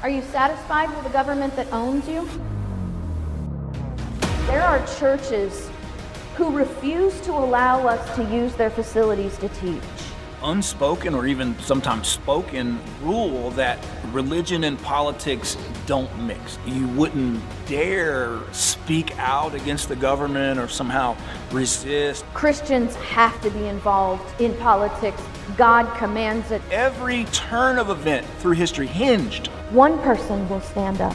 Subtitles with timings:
[0.00, 2.28] Are you satisfied with a government that owns you?
[4.46, 5.68] There are churches
[6.36, 9.97] who refuse to allow us to use their facilities to teach.
[10.42, 13.78] Unspoken or even sometimes spoken rule that
[14.12, 16.58] religion and politics don't mix.
[16.66, 21.16] You wouldn't dare speak out against the government or somehow
[21.50, 22.24] resist.
[22.34, 25.22] Christians have to be involved in politics.
[25.56, 26.62] God commands it.
[26.70, 31.14] Every turn of event through history hinged One person will stand up,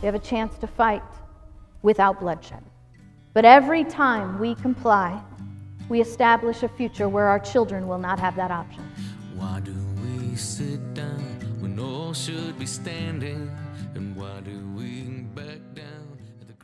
[0.00, 1.02] We have a chance to fight
[1.82, 2.62] without bloodshed.
[3.34, 5.20] But every time we comply,
[5.88, 8.84] we establish a future where our children will not have that option.
[9.34, 13.50] Why do we sit down when all should be standing?
[13.96, 15.02] And why do we
[15.34, 16.54] back down at the?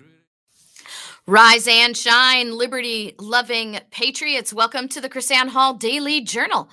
[1.27, 4.53] Rise and shine, liberty loving patriots.
[4.53, 6.69] Welcome to the KrisAnne Hall Daily Journal.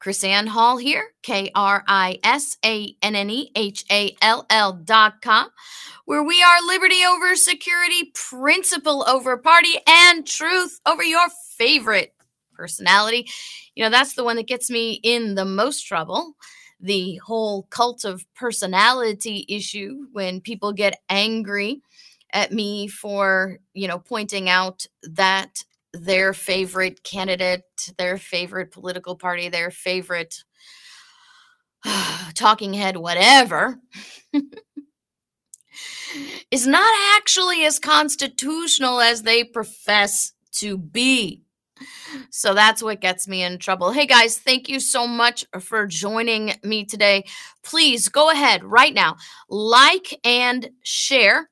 [0.00, 4.74] KrisAnne Hall here, K R I S A N N E H A L L
[4.74, 5.48] dot com,
[6.04, 12.14] where we are liberty over security, principle over party, and truth over your favorite
[12.54, 13.28] personality.
[13.74, 16.34] You know, that's the one that gets me in the most trouble.
[16.80, 21.80] The whole cult of personality issue when people get angry
[22.32, 27.62] at me for, you know, pointing out that their favorite candidate,
[27.96, 30.42] their favorite political party, their favorite
[32.34, 33.78] talking head, whatever,
[36.50, 41.42] is not actually as constitutional as they profess to be.
[42.30, 43.90] So that's what gets me in trouble.
[43.90, 47.24] Hey guys, thank you so much for joining me today.
[47.62, 49.16] Please go ahead right now,
[49.48, 51.50] like and share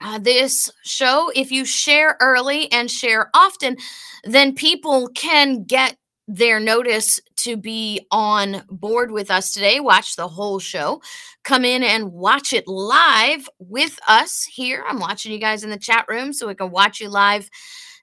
[0.00, 1.30] uh, this show.
[1.34, 3.76] If you share early and share often,
[4.24, 5.96] then people can get
[6.26, 9.80] their notice to be on board with us today.
[9.80, 11.02] Watch the whole show.
[11.42, 14.82] Come in and watch it live with us here.
[14.88, 17.50] I'm watching you guys in the chat room so we can watch you live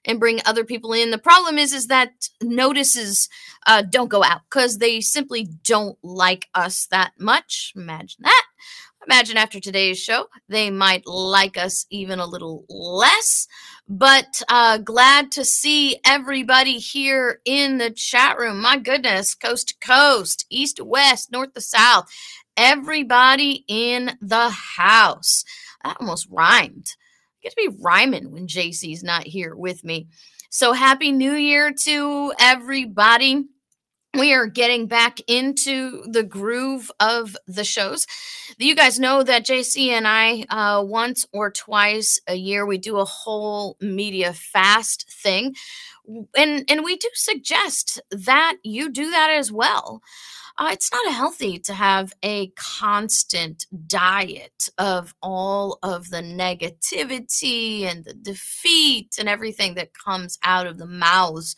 [0.04, 1.10] and bring other people in.
[1.10, 3.28] The problem is, is that notices
[3.66, 7.72] uh, don't go out because they simply don't like us that much.
[7.76, 8.44] Imagine that.
[9.06, 13.48] Imagine after today's show, they might like us even a little less.
[13.88, 18.60] But uh, glad to see everybody here in the chat room.
[18.60, 22.08] My goodness, coast to coast, east to west, north to south,
[22.56, 25.44] everybody in the house.
[25.82, 26.94] That almost rhymed.
[27.42, 30.06] Get to be rhyming when JC's not here with me.
[30.48, 33.46] So happy new year to everybody.
[34.16, 38.06] We are getting back into the groove of the shows.
[38.58, 42.98] You guys know that JC and I, uh, once or twice a year, we do
[42.98, 45.54] a whole media fast thing.
[46.36, 50.02] And, and we do suggest that you do that as well.
[50.62, 58.04] Uh, it's not healthy to have a constant diet of all of the negativity and
[58.04, 61.56] the defeat and everything that comes out of the mouths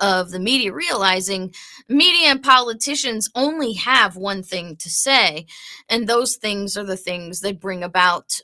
[0.00, 1.50] of the media, realizing
[1.88, 5.46] media and politicians only have one thing to say,
[5.88, 8.42] and those things are the things that bring about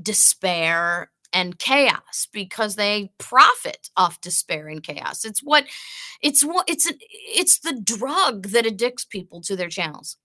[0.00, 5.24] despair and chaos because they profit off despair and chaos.
[5.24, 5.64] It's what
[6.22, 10.16] it's what it's it's the drug that addicts people to their channels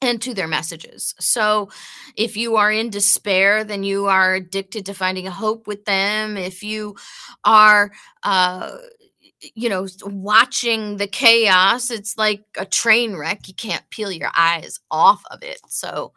[0.00, 1.14] and to their messages.
[1.20, 1.70] So
[2.16, 6.36] if you are in despair, then you are addicted to finding a hope with them.
[6.36, 6.96] If you
[7.44, 7.92] are
[8.22, 8.76] uh
[9.54, 13.48] you know watching the chaos, it's like a train wreck.
[13.48, 15.60] You can't peel your eyes off of it.
[15.68, 16.12] So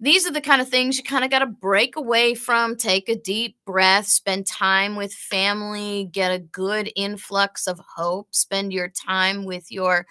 [0.00, 3.08] these are the kind of things you kind of got to break away from, take
[3.08, 8.88] a deep breath, spend time with family, get a good influx of hope, spend your
[8.88, 10.06] time with your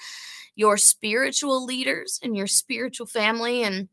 [0.55, 3.89] your spiritual leaders and your spiritual family and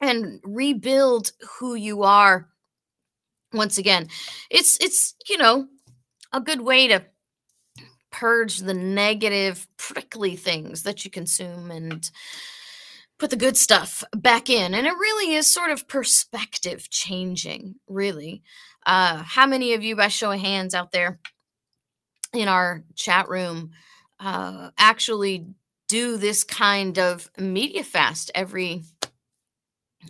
[0.00, 2.48] and rebuild who you are
[3.52, 4.08] once again.
[4.50, 5.68] It's it's, you know,
[6.32, 7.04] a good way to
[8.22, 12.08] purge the negative prickly things that you consume and
[13.18, 14.74] put the good stuff back in.
[14.74, 18.44] And it really is sort of perspective changing, really.
[18.86, 21.18] Uh, how many of you, by show of hands out there
[22.32, 23.72] in our chat room,
[24.20, 25.48] uh, actually
[25.88, 28.84] do this kind of media fast every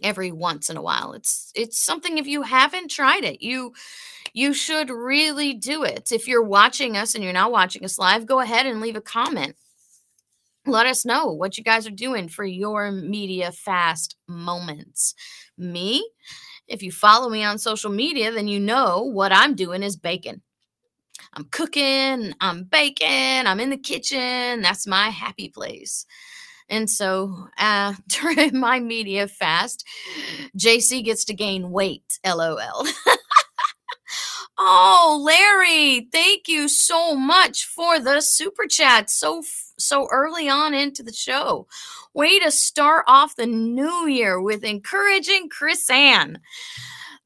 [0.03, 3.75] every once in a while it's it's something if you haven't tried it you
[4.33, 8.27] you should really do it if you're watching us and you're not watching us live
[8.27, 9.55] go ahead and leave a comment
[10.67, 15.15] let us know what you guys are doing for your media fast moments.
[15.59, 16.09] Me,
[16.69, 20.41] if you follow me on social media, then you know what I'm doing is baking.
[21.35, 24.63] I'm cooking, I'm baking, I'm in the kitchen.
[24.63, 26.07] That's my happy place.
[26.69, 29.85] And so uh, during my media fast,
[30.57, 32.21] JC gets to gain weight.
[32.25, 32.87] LOL.
[34.59, 39.11] oh, Larry, thank you so much for the super chat.
[39.11, 39.43] So
[39.79, 41.67] so early on into the show.
[42.15, 46.37] Way to start off the new year with encouraging KrisAnne.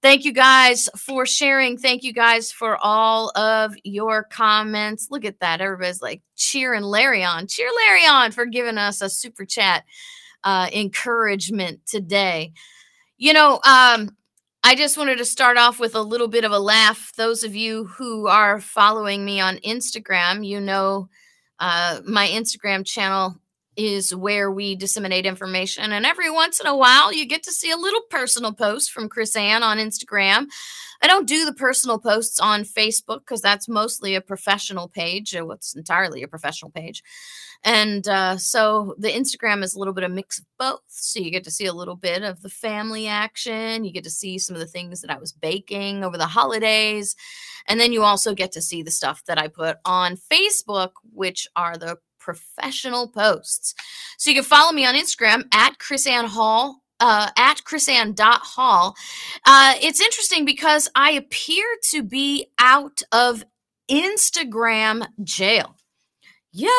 [0.02, 1.78] Thank you guys for sharing.
[1.78, 5.08] Thank you guys for all of your comments.
[5.11, 5.61] Look at that.
[5.61, 7.46] Everybody's like cheering Larry on.
[7.46, 9.84] Cheer Larry on for giving us a super chat
[10.44, 12.52] uh, encouragement today.
[13.19, 14.11] You know, um,
[14.67, 17.13] I just wanted to start off with a little bit of a laugh.
[17.17, 21.09] Those of you who are following me on Instagram, you know
[21.61, 23.37] uh, my Instagram channel
[23.76, 25.93] is where we disseminate information.
[25.93, 29.08] And every once in a while, you get to see a little personal post from
[29.08, 30.46] KrisAnne on Instagram.
[31.02, 35.34] I don't do the personal posts on Facebook because that's mostly a professional page.
[35.34, 37.02] It's entirely a professional page.
[37.64, 40.82] And uh, so the Instagram is a little bit of mix of both.
[40.88, 43.84] So you get to see a little bit of the family action.
[43.84, 47.17] You get to see some of the things that I was baking over the holidays.
[47.67, 51.49] And then you also get to see the stuff that I put on Facebook, which
[51.56, 53.73] are the professional posts.
[54.19, 56.82] So you can follow me on Instagram at KrisAnne Hall.
[56.99, 58.96] Uh, at krisanne.hall.
[59.44, 63.44] Uh, it's interesting because I appear to be out of
[63.90, 65.76] Instagram jail.
[66.52, 66.70] Yay!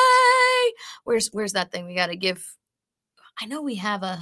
[1.03, 1.85] Where's where's that thing?
[1.85, 2.43] We got to give.
[3.39, 4.19] I know we have a.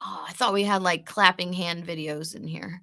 [0.00, 2.80] Oh, I thought we had like clapping hand videos in here.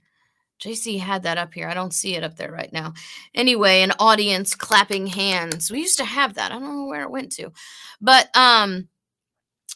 [0.60, 1.68] JC had that up here.
[1.68, 2.94] I don't see it up there right now.
[3.34, 5.72] Anyway, an audience clapping hands.
[5.72, 6.52] We used to have that.
[6.52, 7.52] I don't know where it went to.
[8.02, 8.88] But um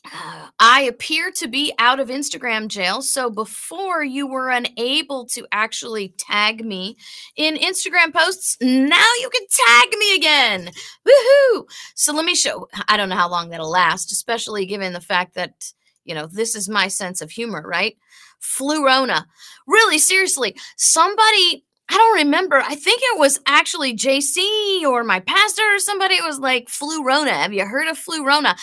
[0.59, 3.01] I appear to be out of Instagram jail.
[3.01, 6.97] So before you were unable to actually tag me
[7.35, 10.71] in Instagram posts, now you can tag me again.
[11.07, 11.65] Woohoo!
[11.95, 12.67] So let me show.
[12.87, 15.71] I don't know how long that'll last, especially given the fact that,
[16.05, 17.97] you know, this is my sense of humor, right?
[18.43, 19.25] Flurona.
[19.67, 22.57] Really, seriously, somebody, I don't remember.
[22.57, 27.31] I think it was actually JC or my pastor or somebody It was like Flurona.
[27.31, 28.55] Have you heard of Flurona?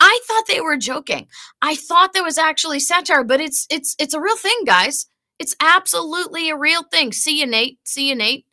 [0.00, 1.28] I thought they were joking.
[1.62, 5.06] I thought there was actually satire, but it's it's it's a real thing, guys.
[5.38, 7.12] It's absolutely a real thing.
[7.12, 7.78] See you, Nate.
[7.84, 8.46] See you, Nate.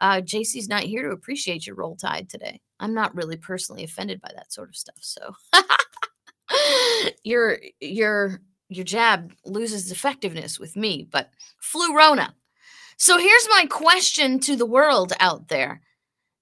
[0.00, 2.60] Uh, JC's not here to appreciate your roll tide today.
[2.78, 4.96] I'm not really personally offended by that sort of stuff.
[5.00, 5.34] So
[7.24, 11.30] you're you're your jab loses effectiveness with me, but
[11.62, 12.32] Flurona.
[12.96, 15.82] So here's my question to the world out there.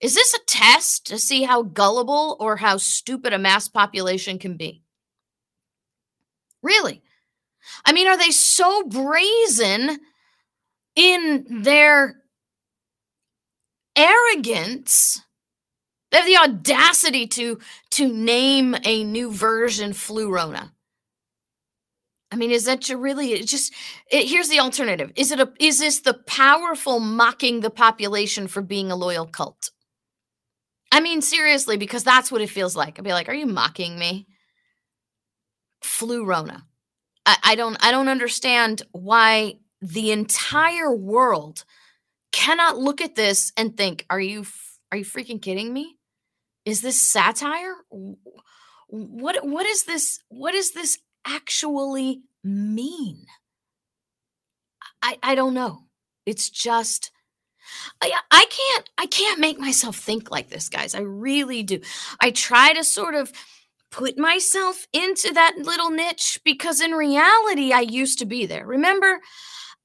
[0.00, 4.56] Is this a test to see how gullible or how stupid a mass population can
[4.56, 4.82] be?
[6.62, 7.02] Really?
[7.84, 9.98] I mean, are they so brazen
[10.94, 12.22] in their
[13.96, 15.20] arrogance?
[16.10, 17.58] They have the audacity to
[17.90, 20.73] to name a new version Flurona.
[22.34, 23.72] I mean, is that you really it just
[24.10, 25.12] it, here's the alternative.
[25.14, 29.70] Is it a is this the powerful mocking the population for being a loyal cult?
[30.90, 32.98] I mean, seriously, because that's what it feels like.
[32.98, 34.26] I'd be like, are you mocking me?
[35.84, 36.62] Flurona.
[37.24, 41.64] I, I don't I don't understand why the entire world
[42.32, 44.44] cannot look at this and think, are you
[44.90, 45.98] are you freaking kidding me?
[46.64, 47.76] Is this satire?
[48.88, 53.26] What what is this what is this actually mean?
[55.02, 55.84] I, I don't know.
[56.26, 57.10] It's just
[58.00, 60.94] I, I can't I can't make myself think like this, guys.
[60.94, 61.80] I really do.
[62.20, 63.32] I try to sort of
[63.90, 68.66] put myself into that little niche because in reality, I used to be there.
[68.66, 69.20] Remember,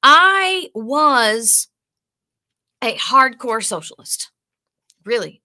[0.01, 1.67] I was
[2.81, 4.31] a hardcore socialist.
[5.05, 5.41] Really.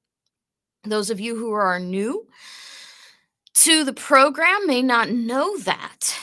[0.84, 2.26] Those of you who are new
[3.54, 6.16] to the program may not know that.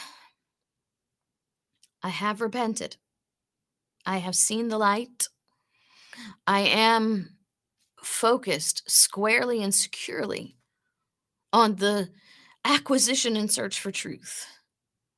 [2.03, 2.97] I have repented.
[4.05, 5.27] I have seen the light.
[6.47, 7.37] I am
[8.01, 10.57] focused squarely and securely
[11.53, 12.09] on the
[12.65, 14.45] acquisition and search for truth,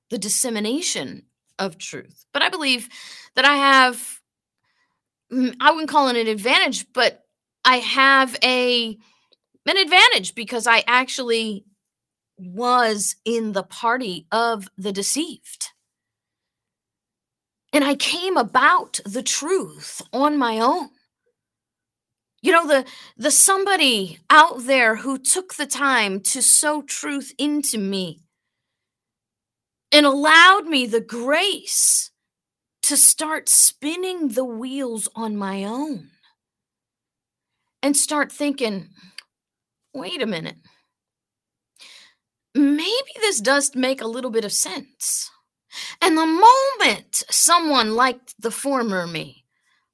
[0.10, 1.26] the dissemination
[1.60, 2.26] of truth.
[2.34, 2.90] But I believe
[3.36, 4.20] that I have,
[5.32, 7.24] mm, I wouldn't call it an advantage, but
[7.66, 8.98] I have a
[9.66, 11.64] an advantage because I actually
[12.38, 15.70] was in the party of the deceived.
[17.72, 20.90] And I came about the truth on my own.
[22.42, 22.86] You know, the
[23.16, 28.20] the somebody out there who took the time to sow truth into me
[29.92, 32.12] and allowed me the grace
[32.82, 36.10] to start spinning the wheels on my own
[37.82, 38.90] and start thinking,
[39.94, 40.58] wait a minute.
[42.56, 45.30] Maybe this does make a little bit of sense.
[46.02, 49.46] And the moment someone liked the former me,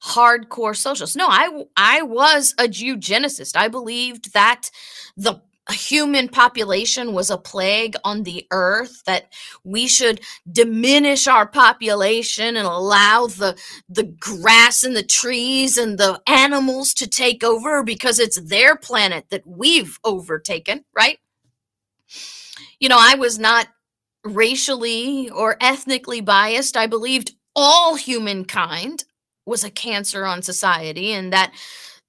[0.04, 3.56] hardcore socialist, no, I I was a eugenicist.
[3.56, 4.72] I believed that
[5.16, 9.32] the human population was a plague on the earth that
[9.64, 10.20] we should
[10.52, 17.08] diminish our population and allow the the grass and the trees and the animals to
[17.08, 21.20] take over because it's their planet that we've overtaken right
[22.80, 23.68] you know i was not
[24.24, 29.06] racially or ethnically biased i believed all humankind
[29.46, 31.52] was a cancer on society and that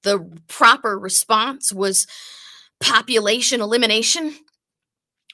[0.02, 2.06] the proper response was
[2.80, 4.34] population elimination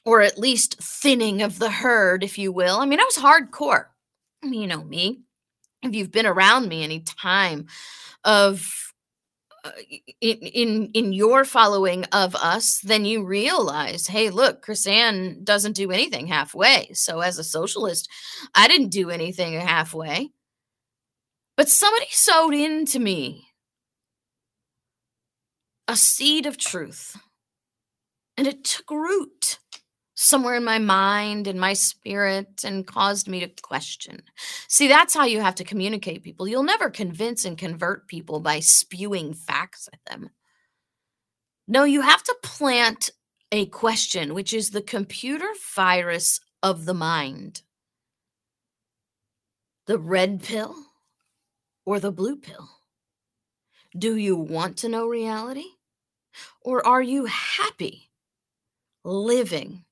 [0.07, 2.77] or at least thinning of the herd, if you will.
[2.77, 3.87] I mean, I was hardcore.
[4.41, 5.19] You know me.
[5.83, 7.67] If you've been around me any time
[8.23, 8.86] of
[9.67, 9.71] Uh,
[10.21, 15.91] in, in in your following of us, then you realize, hey, look, KrisAnne doesn't do
[15.91, 16.89] anything halfway.
[16.93, 18.09] So as a socialist,
[18.55, 20.31] I didn't do anything halfway.
[21.57, 23.47] But somebody sowed into me
[25.87, 27.17] a seed of truth
[28.37, 29.59] and it took root
[30.19, 34.23] somewhere in my mind and my spirit and caused me to question.
[34.67, 36.47] See, that's how you have to communicate people.
[36.47, 40.31] You'll never convince and convert people by spewing facts at them.
[41.67, 43.11] No, you have to plant
[43.51, 47.61] a question, which is the computer virus of the mind.
[49.85, 50.75] The red pill
[51.85, 52.69] or the blue pill?
[53.95, 55.67] Do you want to know reality?
[56.61, 58.09] Or are you happy
[59.03, 59.85] living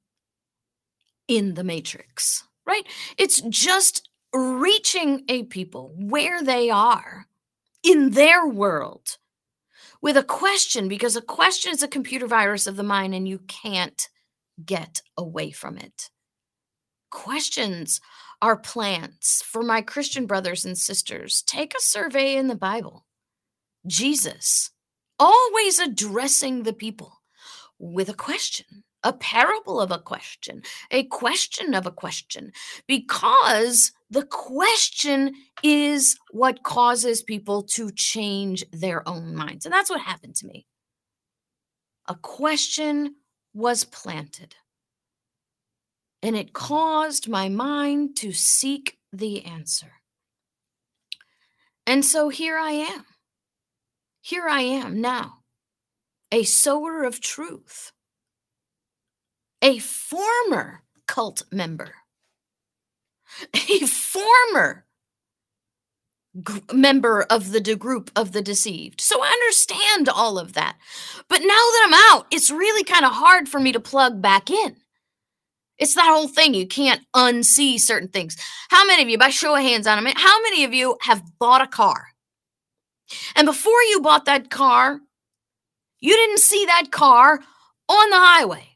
[1.27, 2.83] in the matrix, right?
[3.17, 7.27] It's just reaching a people where they are
[7.83, 9.17] in their world
[10.01, 13.39] with a question, because a question is a computer virus of the mind and you
[13.47, 14.07] can't
[14.63, 16.09] get away from it.
[17.09, 18.01] Questions
[18.41, 21.43] are plants for my Christian brothers and sisters.
[21.47, 23.05] Take a survey in the Bible.
[23.87, 24.71] Jesus
[25.19, 27.21] always addressing the people
[27.79, 32.51] with a question a parable of a question, a question of a question,
[32.87, 35.31] because the question
[35.63, 39.65] is what causes people to change their own minds.
[39.65, 40.65] And that's what happened to me.
[42.07, 43.15] A question
[43.53, 44.55] was planted,
[46.21, 49.93] and it caused my mind to seek the answer.
[51.87, 53.05] And so here I am.
[54.21, 55.43] Here I am now,
[56.31, 57.91] a sower of truth
[59.65, 61.91] a former cult member,
[63.53, 64.85] a former
[66.47, 69.01] g- member of the de- group of the deceived.
[69.01, 70.77] So I understand all of that.
[71.27, 74.51] But now that I'm out, it's really kind of hard for me to plug back
[74.51, 74.75] in.
[75.79, 76.53] It's that whole thing.
[76.53, 78.37] You can't unsee certain things.
[78.69, 81.23] How many of you, by show of hands on them, how many of you have
[81.39, 82.09] bought a car?
[83.35, 84.99] And before you bought that car,
[85.99, 87.39] you didn't see that car
[87.89, 88.74] on the highway.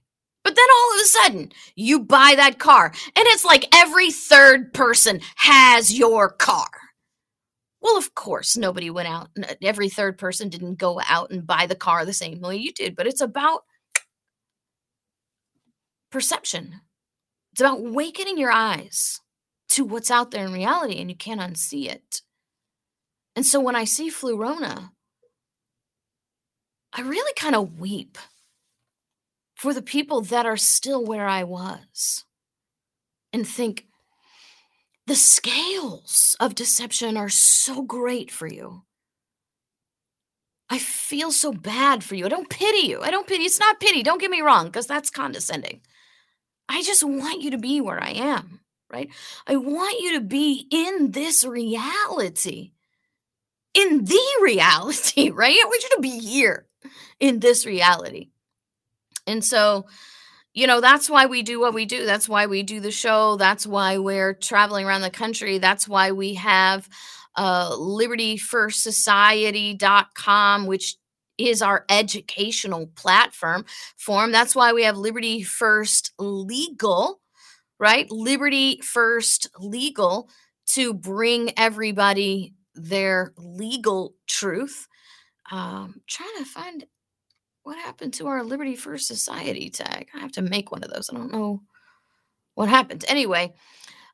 [0.50, 4.74] But then all of a sudden, you buy that car, and it's like every third
[4.74, 6.72] person has your car.
[7.82, 9.30] Well, of course, nobody went out.
[9.62, 12.96] Every third person didn't go out and buy the car the same way you did,
[12.96, 13.62] but it's about
[16.10, 16.82] perception.
[17.52, 19.22] It's about awakening your eyes
[19.68, 22.24] to what's out there in reality, and you can't unsee it.
[23.36, 24.90] And so when I see Flurona,
[26.92, 28.18] I really kind of weep
[29.60, 32.24] for the people that are still where I was
[33.34, 33.88] and think
[35.06, 38.84] the scales of deception are so great for you.
[40.70, 42.26] I feel so bad for you.
[42.26, 43.02] I don't pity you.
[43.02, 43.44] I don't pity.
[43.44, 44.02] It's not pity.
[44.02, 45.82] Don't get me wrong, because that's condescending.
[46.70, 49.10] I just want you to be where I am, right?
[49.46, 52.72] I want you to be in this reality,
[53.74, 55.58] in the reality, right?
[55.62, 56.66] I want you to be here
[57.20, 58.30] in this reality.
[59.30, 59.86] And so,
[60.54, 62.06] you know, that's why we do what we do.
[62.06, 63.36] That's why we do the show.
[63.38, 65.60] That's why we're traveling around the country.
[65.60, 66.90] That's why we have
[67.36, 70.96] uh, libertyfirstsociety.com, which
[71.38, 73.66] is our educational platform
[73.98, 74.32] form.
[74.32, 77.22] That's why we have Liberty First Legal,
[77.80, 78.10] right?
[78.12, 80.30] Liberty First Legal
[80.72, 84.88] to bring everybody their legal truth.
[85.52, 86.86] Um, trying to find
[87.70, 90.08] what happened to our Liberty First Society tag.
[90.16, 91.08] I have to make one of those.
[91.08, 91.62] I don't know
[92.56, 93.06] what happened.
[93.08, 93.54] Anyway,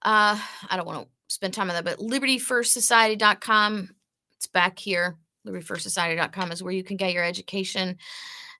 [0.01, 0.37] uh,
[0.69, 3.95] I don't want to spend time on that, but libertyfirstsociety.com,
[4.35, 5.15] it's back here.
[5.47, 7.97] Libertyfirstsociety.com is where you can get your education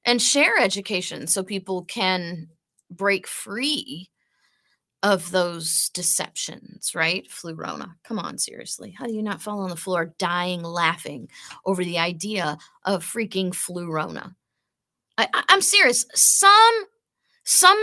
[0.05, 2.47] and share education so people can
[2.89, 4.09] break free
[5.03, 7.27] of those deceptions, right?
[7.29, 7.95] Flurona.
[8.05, 8.91] Come on, seriously.
[8.91, 11.27] How do you not fall on the floor dying laughing
[11.65, 14.35] over the idea of freaking Flurona?
[15.17, 16.05] I, I'm serious.
[16.13, 16.85] Some
[17.43, 17.81] some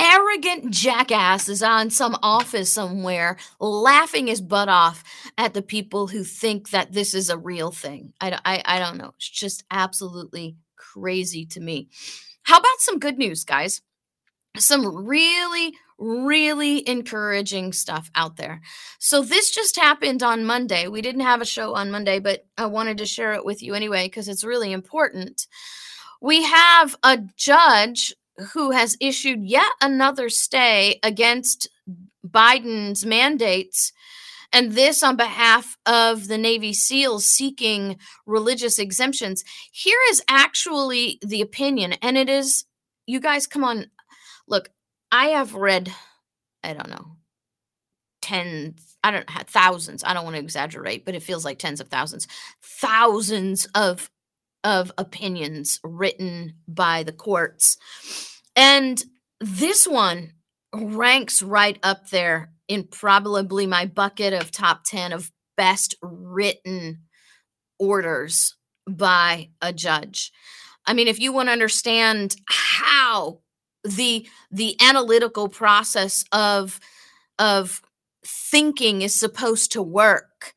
[0.00, 5.04] arrogant jackass is on some office somewhere laughing his butt off
[5.36, 8.12] at the people who think that this is a real thing.
[8.20, 9.12] I, I, I don't know.
[9.16, 11.88] It's just absolutely crazy to me.
[12.44, 13.82] How about some good news, guys?
[14.56, 18.62] Some really, really encouraging stuff out there.
[18.98, 20.88] So, this just happened on Monday.
[20.88, 23.74] We didn't have a show on Monday, but I wanted to share it with you
[23.74, 25.46] anyway because it's really important.
[26.20, 28.14] We have a judge
[28.52, 31.68] who has issued yet another stay against
[32.26, 33.92] Biden's mandates.
[34.52, 39.44] And this on behalf of the Navy SEALs seeking religious exemptions.
[39.70, 42.64] Here is actually the opinion, and it is,
[43.06, 43.90] you guys, come on.
[44.48, 44.70] Look,
[45.12, 45.92] I have read,
[46.64, 47.16] I don't know,
[48.20, 50.02] tens, I don't thousands.
[50.04, 52.26] I don't want to exaggerate, but it feels like tens of thousands,
[52.60, 54.10] thousands of
[54.64, 57.76] of opinions written by the courts
[58.56, 59.04] and
[59.40, 60.32] this one
[60.74, 67.00] ranks right up there in probably my bucket of top 10 of best written
[67.78, 68.56] orders
[68.88, 70.32] by a judge.
[70.86, 73.40] I mean, if you want to understand how
[73.82, 76.80] the the analytical process of
[77.38, 77.80] of
[78.24, 80.54] thinking is supposed to work,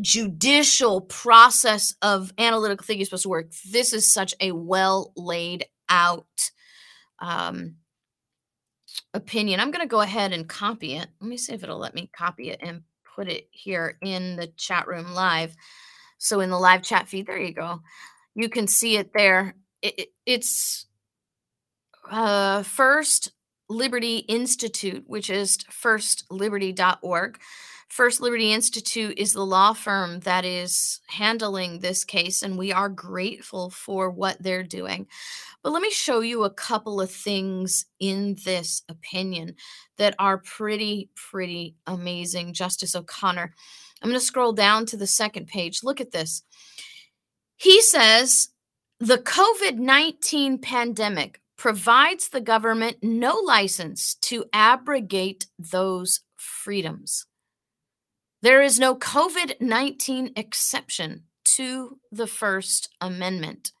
[0.00, 3.50] judicial process of analytical thinking supposed to work.
[3.70, 6.50] This is such a well laid out
[7.18, 7.76] um,
[9.14, 9.60] opinion.
[9.60, 11.08] I'm going to go ahead and copy it.
[11.20, 12.82] Let me see if it'll let me copy it and
[13.14, 15.54] put it here in the chat room live.
[16.18, 17.80] So in the live chat feed, there you go.
[18.34, 19.54] You can see it there.
[19.82, 20.86] It, it, it's
[22.10, 23.32] uh, First
[23.68, 27.38] Liberty Institute, which is firstliberty.org.
[27.90, 32.88] First Liberty Institute is the law firm that is handling this case, and we are
[32.88, 35.08] grateful for what they're doing.
[35.64, 39.56] But let me show you a couple of things in this opinion
[39.98, 42.52] that are pretty, pretty amazing.
[42.52, 43.52] Justice O'Connor.
[44.00, 45.82] I'm going to scroll down to the second page.
[45.82, 46.44] Look at this.
[47.56, 48.50] He says
[49.00, 57.26] the COVID 19 pandemic provides the government no license to abrogate those freedoms.
[58.42, 61.24] There is no COVID 19 exception
[61.56, 63.72] to the First Amendment.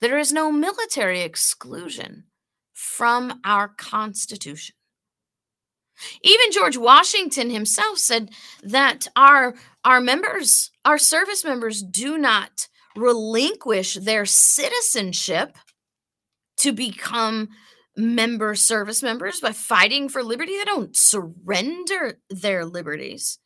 [0.00, 2.24] There is no military exclusion
[2.72, 4.74] from our Constitution.
[6.22, 8.30] Even George Washington himself said
[8.64, 15.56] that our, our members, our service members, do not relinquish their citizenship
[16.56, 17.48] to become
[17.96, 20.56] member service members by fighting for liberty.
[20.56, 23.38] They don't surrender their liberties.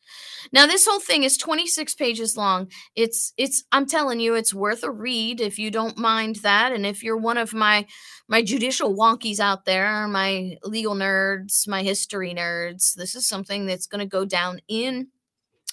[0.52, 2.70] Now this whole thing is 26 pages long.
[2.94, 6.86] It's it's I'm telling you it's worth a read if you don't mind that and
[6.86, 7.86] if you're one of my
[8.28, 13.86] my judicial wonkies out there, my legal nerds, my history nerds, this is something that's
[13.86, 15.08] going to go down in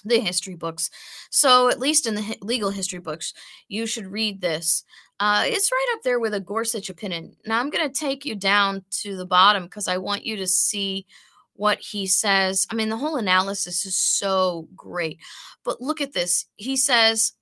[0.04, 0.90] the history books.
[1.30, 3.32] So, at least in the legal history books,
[3.68, 4.84] you should read this.
[5.20, 7.36] Uh, it's right up there with a Gorsuch opinion.
[7.46, 10.46] Now, I'm going to take you down to the bottom because I want you to
[10.46, 11.06] see
[11.54, 12.66] what he says.
[12.70, 15.20] I mean, the whole analysis is so great.
[15.64, 16.46] But look at this.
[16.56, 17.32] He says,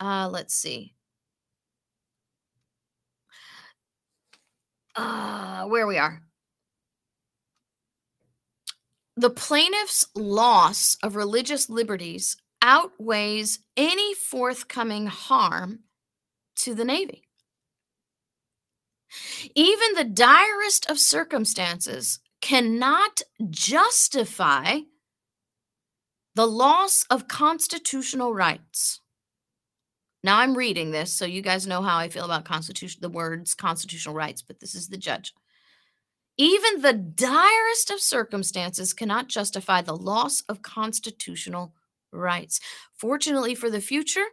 [0.00, 0.94] uh, let's see.
[4.96, 6.22] uh, where we are.
[9.16, 15.80] The plaintiff's loss of religious liberties outweighs any forthcoming harm
[16.56, 17.24] to the Navy.
[19.54, 24.80] Even the direst of circumstances cannot justify
[26.34, 29.00] the loss of constitutional rights.
[30.22, 33.54] Now I'm reading this, so you guys know how I feel about constitution, the words
[33.54, 35.32] constitutional rights, but this is the judge.
[36.36, 41.74] Even the direst of circumstances cannot justify the loss of constitutional
[42.12, 42.60] rights.
[42.94, 44.24] Fortunately for the future,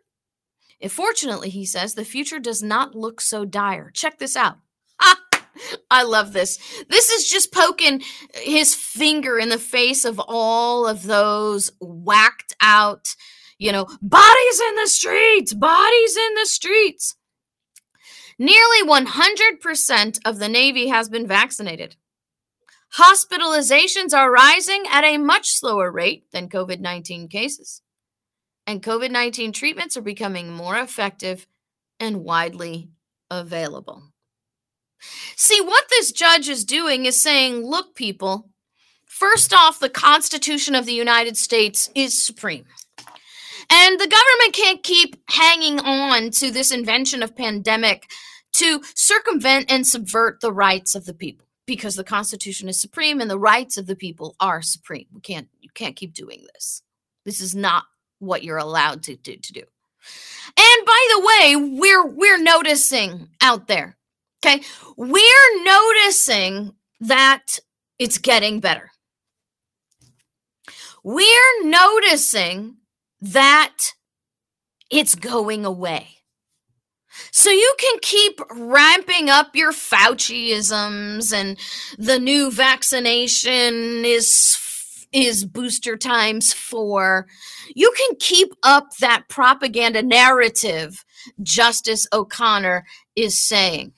[0.79, 3.91] if fortunately, he says, the future does not look so dire.
[3.93, 4.57] Check this out.
[5.01, 5.19] Ah,
[5.91, 6.59] I love this.
[6.89, 8.01] This is just poking
[8.33, 13.15] his finger in the face of all of those whacked out,
[13.57, 17.15] you know, bodies in the streets, bodies in the streets.
[18.39, 21.95] Nearly 100% of the Navy has been vaccinated.
[22.97, 27.81] Hospitalizations are rising at a much slower rate than COVID 19 cases.
[28.67, 31.47] And COVID 19 treatments are becoming more effective
[31.99, 32.89] and widely
[33.31, 34.03] available.
[35.35, 38.49] See, what this judge is doing is saying, look, people,
[39.05, 42.65] first off, the Constitution of the United States is supreme.
[43.69, 48.09] And the government can't keep hanging on to this invention of pandemic
[48.53, 53.29] to circumvent and subvert the rights of the people because the Constitution is supreme and
[53.29, 55.05] the rights of the people are supreme.
[55.13, 56.81] We can't you can't keep doing this.
[57.25, 57.83] This is not
[58.19, 59.63] what you're allowed to, to, to do.
[60.57, 63.97] And by the way, we're we're noticing out there.
[64.43, 64.63] Okay?
[64.95, 67.59] We're noticing that
[67.99, 68.91] it's getting better.
[71.03, 72.77] We're noticing
[73.21, 73.93] that
[74.89, 76.07] it's going away.
[77.31, 81.57] So you can keep ramping up your Fauciisms and
[81.97, 84.57] the new vaccination is
[85.11, 87.27] is booster times 4.
[87.75, 91.03] You can keep up that propaganda narrative
[91.41, 93.93] Justice O'Connor is saying.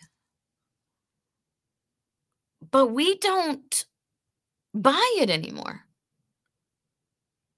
[2.71, 3.85] But we don't
[4.73, 5.81] buy it anymore.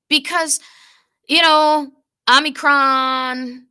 [0.08, 0.60] Because
[1.28, 1.90] you know,
[2.30, 3.66] Omicron,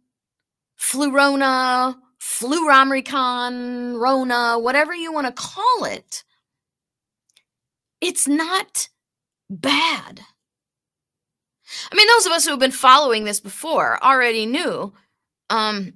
[0.79, 6.25] Flurona, Fluramicon, Rona, whatever you want to call it,
[8.01, 8.89] it's not
[9.51, 10.21] bad.
[11.93, 14.93] I mean, those of us who have been following this before already knew.
[15.51, 15.95] Um,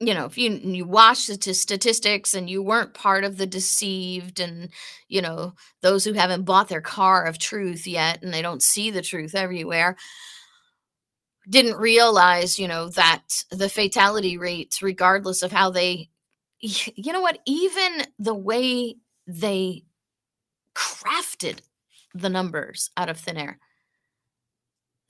[0.00, 4.40] you know, if you you watched the statistics and you weren't part of the deceived,
[4.40, 4.70] and
[5.08, 8.90] you know those who haven't bought their car of truth yet, and they don't see
[8.90, 9.96] the truth everywhere
[11.48, 16.08] didn't realize, you know, that the fatality rates, regardless of how they,
[16.60, 19.84] you know what, even the way they
[20.74, 21.60] crafted
[22.14, 23.58] the numbers out of thin air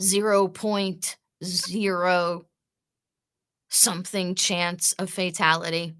[0.00, 2.44] 0.0
[3.68, 5.94] something chance of fatality.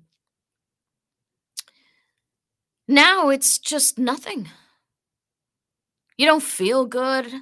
[2.87, 4.49] Now it's just nothing.
[6.17, 7.33] You don't feel good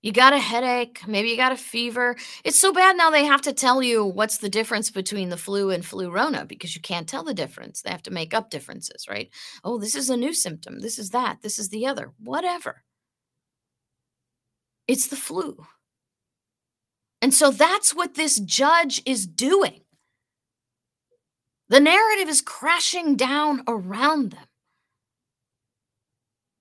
[0.00, 2.16] you got a headache, maybe you got a fever.
[2.44, 5.70] It's so bad now they have to tell you what's the difference between the flu
[5.70, 7.82] and flu rona because you can't tell the difference.
[7.82, 9.28] They have to make up differences, right?
[9.64, 10.80] Oh, this is a new symptom.
[10.80, 11.42] This is that.
[11.42, 12.12] This is the other.
[12.18, 12.84] Whatever.
[14.86, 15.66] It's the flu.
[17.20, 19.80] And so that's what this judge is doing.
[21.68, 24.46] The narrative is crashing down around them.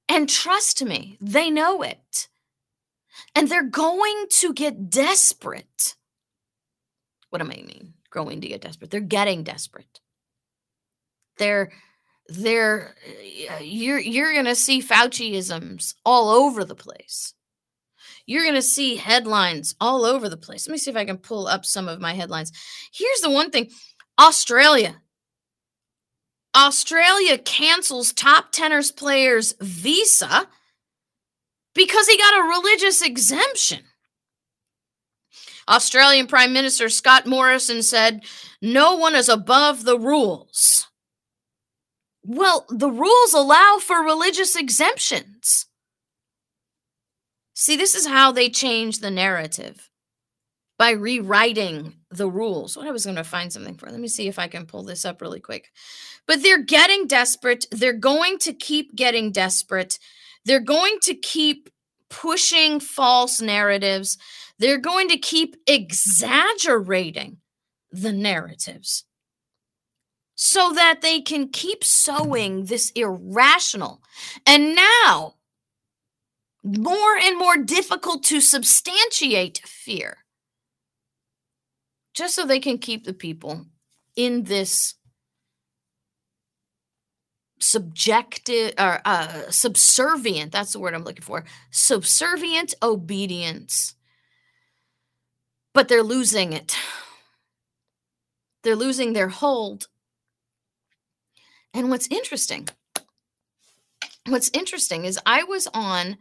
[0.09, 2.27] And trust me, they know it.
[3.35, 5.95] And they're going to get desperate.
[7.29, 7.93] What am I mean?
[8.09, 8.89] Going to get desperate.
[8.89, 9.99] They're getting desperate.
[11.37, 11.71] They're
[12.29, 12.95] they're
[13.51, 17.33] uh, you're you're going to see Fauciisms all over the place.
[18.25, 20.67] You're going to see headlines all over the place.
[20.67, 22.51] Let me see if I can pull up some of my headlines.
[22.91, 23.69] Here's the one thing
[24.19, 25.01] Australia.
[26.55, 30.47] Australia cancels top tennis players' visa
[31.77, 33.83] because he got a religious exemption.
[35.69, 38.23] Australian Prime Minister Scott Morrison said,
[38.61, 40.87] No one is above the rules.
[42.23, 45.67] Well, the rules allow for religious exemptions.
[47.53, 49.89] See, this is how they change the narrative
[50.79, 52.75] by rewriting the rules.
[52.75, 53.89] What I was going to find something for.
[53.89, 55.69] Let me see if I can pull this up really quick.
[56.27, 57.65] But they're getting desperate.
[57.71, 59.99] They're going to keep getting desperate
[60.47, 61.69] they're going to keep
[62.09, 64.17] pushing false narratives.
[64.59, 67.37] They're going to keep exaggerating
[67.91, 69.03] the narratives.
[70.35, 74.01] so that they can keep sowing this irrational
[74.45, 75.35] and now
[76.63, 80.17] more and more difficult to substantiate fear
[82.13, 83.65] just so they can keep the people
[84.15, 84.95] in this
[87.59, 93.95] subjective or uh, subservient that's the word i'm looking for subservient obedience.
[95.73, 96.75] But they're losing it.
[98.63, 99.87] They're losing their hold.
[101.73, 102.67] And what's interesting
[104.27, 106.17] what's interesting is i was on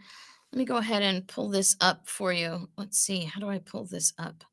[0.52, 2.68] let me go ahead and pull this up for you.
[2.76, 4.44] Let's see how do i pull this up?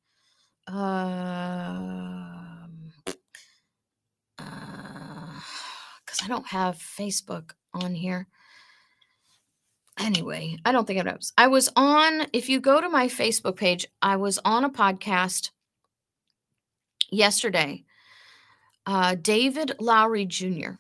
[0.68, 1.34] Um
[6.14, 8.28] because I don't have Facebook on here.
[10.00, 11.34] Anyway, I don't think it was.
[11.38, 15.52] I was on, if you go to my Facebook page, I was on a podcast
[17.10, 17.84] yesterday.
[18.86, 20.72] Uh, David Lowry Jr.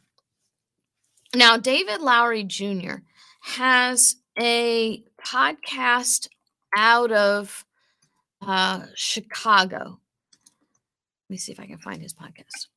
[1.35, 2.95] Now, David Lowry Jr.
[3.41, 6.27] has a podcast
[6.75, 7.65] out of
[8.41, 9.99] uh, Chicago.
[11.29, 12.67] Let me see if I can find his podcast.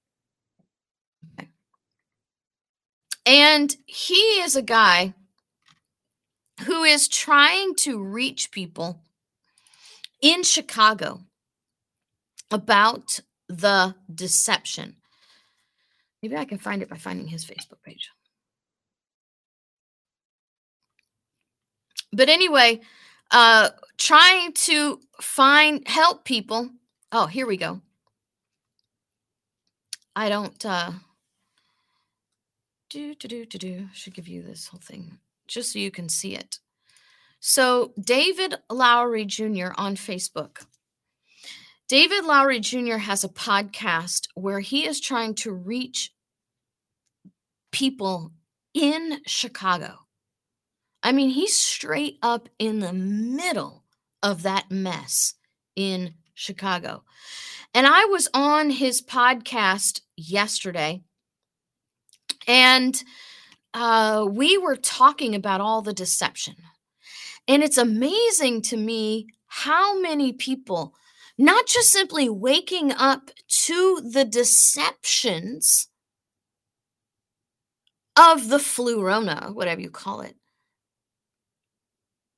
[1.39, 1.51] Okay.
[3.27, 5.15] And he is a guy
[6.65, 9.03] who is trying to reach people
[10.23, 11.25] in Chicago
[12.51, 14.97] about the deception.
[16.23, 18.09] Maybe I can find it by finding his Facebook page.
[22.13, 22.81] But anyway,
[23.31, 26.71] uh trying to find help people.
[27.11, 27.81] Oh, here we go.
[30.15, 30.93] I don't uh
[32.89, 36.09] do do do do do should give you this whole thing just so you can
[36.09, 36.59] see it.
[37.41, 39.69] So David Lowery Jr.
[39.77, 40.67] on Facebook.
[41.89, 42.97] David Lowery Jr.
[42.97, 46.13] has a podcast where he is trying to reach
[47.71, 48.33] people
[48.75, 49.99] in Chicago.
[51.03, 53.85] I mean, he's straight up in the middle
[54.23, 55.35] of that mess
[55.77, 57.05] in Chicago.
[57.73, 61.05] And I was on his podcast yesterday
[62.47, 63.03] and
[63.75, 66.55] uh, we were talking about all the deception.
[67.49, 70.95] And it's amazing to me how many people,
[71.39, 75.89] not just simply waking up to the deceptions
[78.17, 80.37] of the flurona, whatever you call it,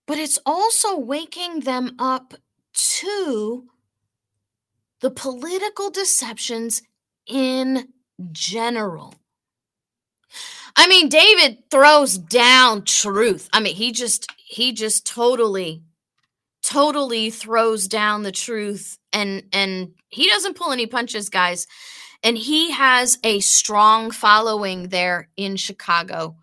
[0.07, 2.35] but it's also waking them up
[2.73, 3.67] to
[5.01, 6.83] the political deceptions
[7.27, 7.89] in
[8.33, 9.15] general.
[10.81, 13.49] I mean, David throws down truth.
[13.53, 15.83] I mean, he just he just totally
[16.63, 21.67] totally throws down the truth and and he doesn't pull any punches, guys.
[22.23, 26.37] And he has a strong following there in Chicago.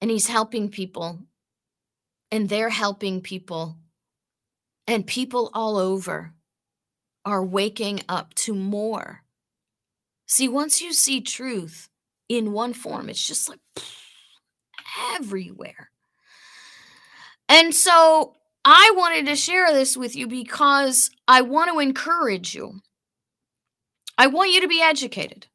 [0.00, 1.20] And he's helping people.
[2.30, 3.76] And they're helping people.
[4.86, 6.34] And people all over
[7.24, 9.22] are waking up to more.
[10.26, 11.88] See, once you see truth,
[12.28, 13.08] in one form.
[13.08, 13.60] It's just like
[15.14, 15.90] everywhere.
[17.48, 22.80] And so I wanted to share this with you because I want to encourage you.
[24.18, 25.46] I want you to be educated.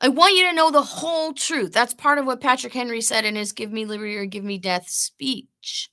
[0.00, 1.72] I want you to know the whole truth.
[1.72, 4.58] That's part of what Patrick Henry said in his Give Me Liberty or Give Me
[4.58, 5.90] Death speech.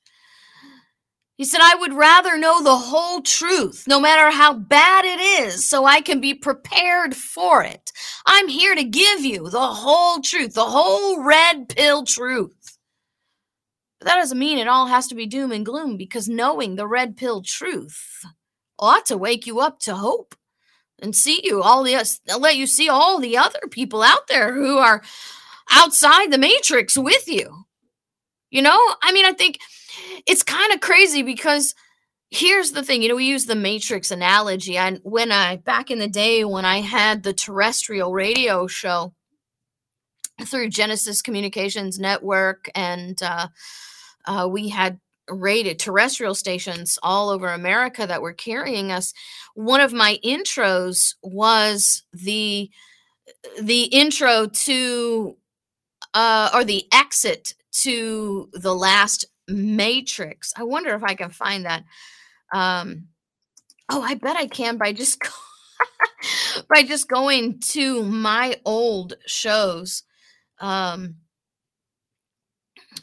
[1.43, 5.67] He said, I would rather know the whole truth, no matter how bad it is,
[5.67, 7.91] so I can be prepared for it.
[8.25, 12.77] I'm here to give you the whole truth, the whole red pill truth.
[13.99, 16.87] But that doesn't mean it all has to be doom and gloom because knowing the
[16.87, 18.23] red pill truth
[18.79, 20.35] ought to wake you up to hope
[21.01, 21.95] and see you all the
[22.39, 25.03] let you see all the other people out there who are
[25.69, 27.65] outside the matrix with you.
[28.49, 29.59] You know, I mean, I think
[30.27, 31.73] it's kind of crazy because
[32.29, 35.99] here's the thing you know we use the matrix analogy and when i back in
[35.99, 39.13] the day when i had the terrestrial radio show
[40.45, 43.47] through genesis communications network and uh,
[44.25, 49.13] uh, we had rated terrestrial stations all over america that were carrying us
[49.53, 52.69] one of my intros was the
[53.61, 55.37] the intro to
[56.13, 60.53] uh, or the exit to the last Matrix.
[60.57, 61.83] I wonder if I can find that.
[62.53, 63.07] Um,
[63.89, 65.21] oh, I bet I can by just
[66.69, 70.03] by just going to my old shows.
[70.59, 71.15] Um,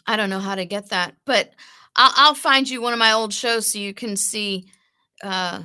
[0.06, 1.50] I don't know how to get that, but
[1.96, 4.66] I'll, I'll find you one of my old shows so you can see.
[5.22, 5.62] Uh,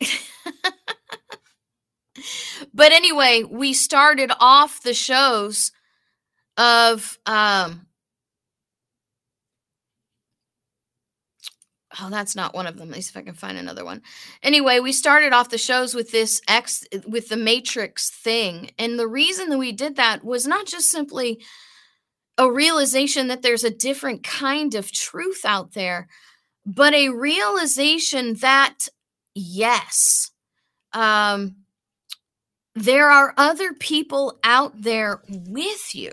[2.74, 5.72] but anyway, we started off the shows
[6.56, 7.87] of um
[12.00, 12.90] Oh, that's not one of them.
[12.90, 14.02] Me see if I can find another one.
[14.42, 18.70] Anyway, we started off the shows with this X with the Matrix thing.
[18.78, 21.42] And the reason that we did that was not just simply
[22.36, 26.08] a realization that there's a different kind of truth out there,
[26.64, 28.86] but a realization that
[29.34, 30.30] yes,
[30.92, 31.56] um,
[32.74, 36.12] there are other people out there with you.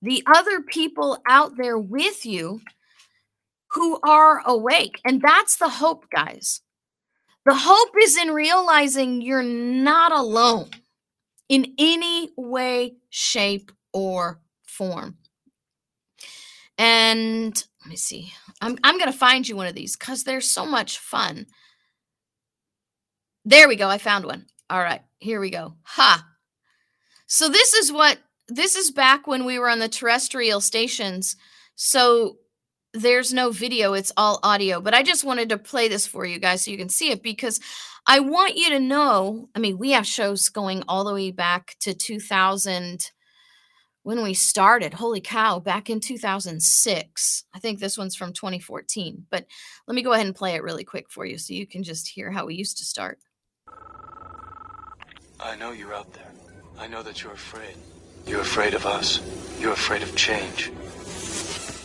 [0.00, 2.60] The other people out there with you
[3.72, 5.00] who are awake.
[5.04, 6.60] And that's the hope, guys.
[7.44, 10.70] The hope is in realizing you're not alone
[11.48, 15.16] in any way, shape, or form.
[16.78, 18.32] And let me see.
[18.60, 21.46] I'm, I'm going to find you one of these because they're so much fun.
[23.44, 23.88] There we go.
[23.88, 24.46] I found one.
[24.70, 25.02] All right.
[25.18, 25.74] Here we go.
[25.82, 26.26] Ha.
[27.26, 31.36] So this is what this is back when we were on the terrestrial stations.
[31.74, 32.36] So
[32.94, 34.80] there's no video, it's all audio.
[34.80, 37.22] But I just wanted to play this for you guys so you can see it
[37.22, 37.60] because
[38.06, 39.48] I want you to know.
[39.54, 43.10] I mean, we have shows going all the way back to 2000
[44.02, 44.94] when we started.
[44.94, 47.44] Holy cow, back in 2006.
[47.54, 49.26] I think this one's from 2014.
[49.30, 49.46] But
[49.86, 52.08] let me go ahead and play it really quick for you so you can just
[52.08, 53.18] hear how we used to start.
[55.40, 56.30] I know you're out there.
[56.78, 57.76] I know that you're afraid.
[58.26, 59.20] You're afraid of us.
[59.60, 60.70] You're afraid of change.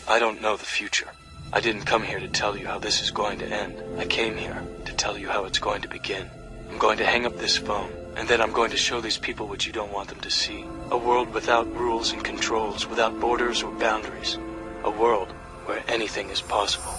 [0.09, 1.09] I don't know the future.
[1.51, 3.83] I didn't come here to tell you how this is going to end.
[3.99, 6.29] I came here to tell you how it's going to begin.
[6.69, 9.49] I'm going to hang up this phone, and then I'm going to show these people
[9.49, 10.63] what you don't want them to see.
[10.91, 14.37] A world without rules and controls, without borders or boundaries.
[14.85, 15.27] A world
[15.65, 16.93] where anything is possible.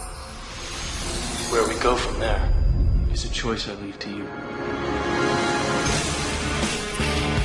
[1.51, 2.53] Where we go from there
[3.11, 4.29] is a choice I leave to you.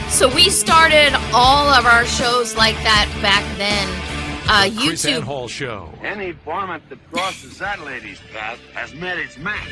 [0.10, 4.12] So we started all of our shows like that back then.
[4.45, 5.21] Uh, Chris YouTube.
[5.23, 5.89] Hall Show.
[6.01, 9.69] Any format that crosses that lady's path has met its match.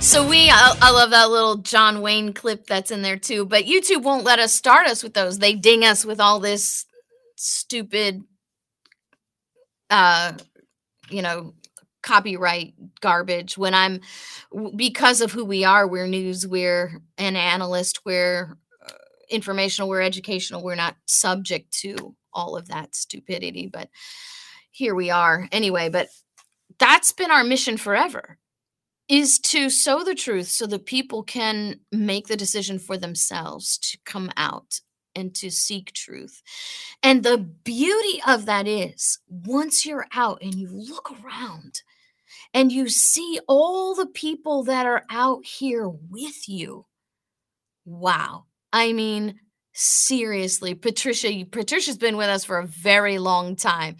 [0.00, 3.44] So we, I, I love that little John Wayne clip that's in there too.
[3.44, 5.38] But YouTube won't let us start us with those.
[5.38, 6.86] They ding us with all this
[7.36, 8.22] stupid,
[9.90, 10.32] uh,
[11.10, 11.54] you know,
[12.02, 13.58] copyright garbage.
[13.58, 14.00] When I'm,
[14.76, 18.56] because of who we are, we're news, we're an analyst, we're
[19.28, 23.66] informational, we're educational, we're not subject to all of that stupidity.
[23.66, 23.88] But
[24.70, 25.88] here we are anyway.
[25.88, 26.08] But
[26.78, 28.38] that's been our mission forever
[29.08, 33.98] is to sow the truth so that people can make the decision for themselves to
[34.04, 34.80] come out
[35.14, 36.42] and to seek truth.
[37.02, 41.82] And the beauty of that is once you're out and you look around
[42.52, 46.86] and you see all the people that are out here with you.
[47.84, 48.44] Wow.
[48.72, 49.40] I mean,
[49.72, 53.96] seriously, Patricia, Patricia's been with us for a very long time.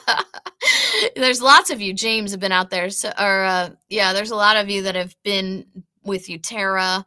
[1.16, 1.92] there's lots of you.
[1.92, 2.90] James have been out there.
[2.90, 5.66] So, or uh, yeah, there's a lot of you that have been
[6.04, 6.38] with you.
[6.38, 7.04] Tara,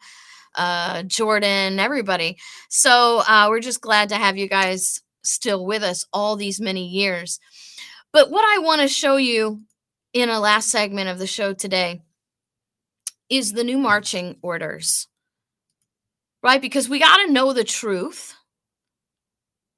[0.55, 2.37] uh, Jordan, everybody.
[2.69, 6.87] So uh, we're just glad to have you guys still with us all these many
[6.87, 7.39] years.
[8.11, 9.61] But what I want to show you
[10.13, 12.01] in a last segment of the show today
[13.29, 15.07] is the new marching orders,
[16.43, 16.61] right?
[16.61, 18.35] Because we got to know the truth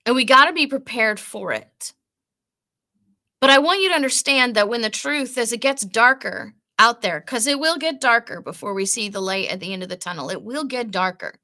[0.06, 1.94] and we got to be prepared for it.
[3.42, 7.02] But I want you to understand that when the truth, as it gets darker out
[7.02, 9.90] there, because it will get darker before we see the light at the end of
[9.90, 11.36] the tunnel, it will get darker.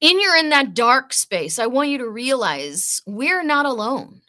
[0.00, 4.22] In you're in that dark space, I want you to realize we're not alone.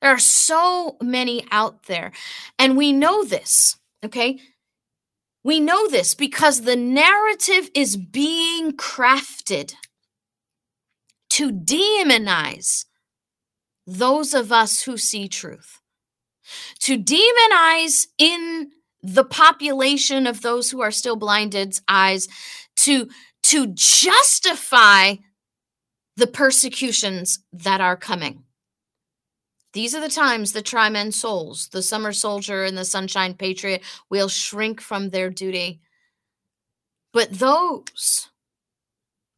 [0.00, 2.12] There are so many out there.
[2.58, 4.38] And we know this, okay?
[5.48, 9.72] We know this because the narrative is being crafted
[11.30, 12.84] to demonize
[13.86, 15.80] those of us who see truth,
[16.80, 18.72] to demonize in
[19.02, 22.28] the population of those who are still blinded eyes,
[22.80, 23.08] to,
[23.44, 25.14] to justify
[26.18, 28.44] the persecutions that are coming.
[29.78, 34.26] These are the times the tri-men souls, the summer soldier and the sunshine patriot, will
[34.26, 35.80] shrink from their duty.
[37.12, 38.28] But those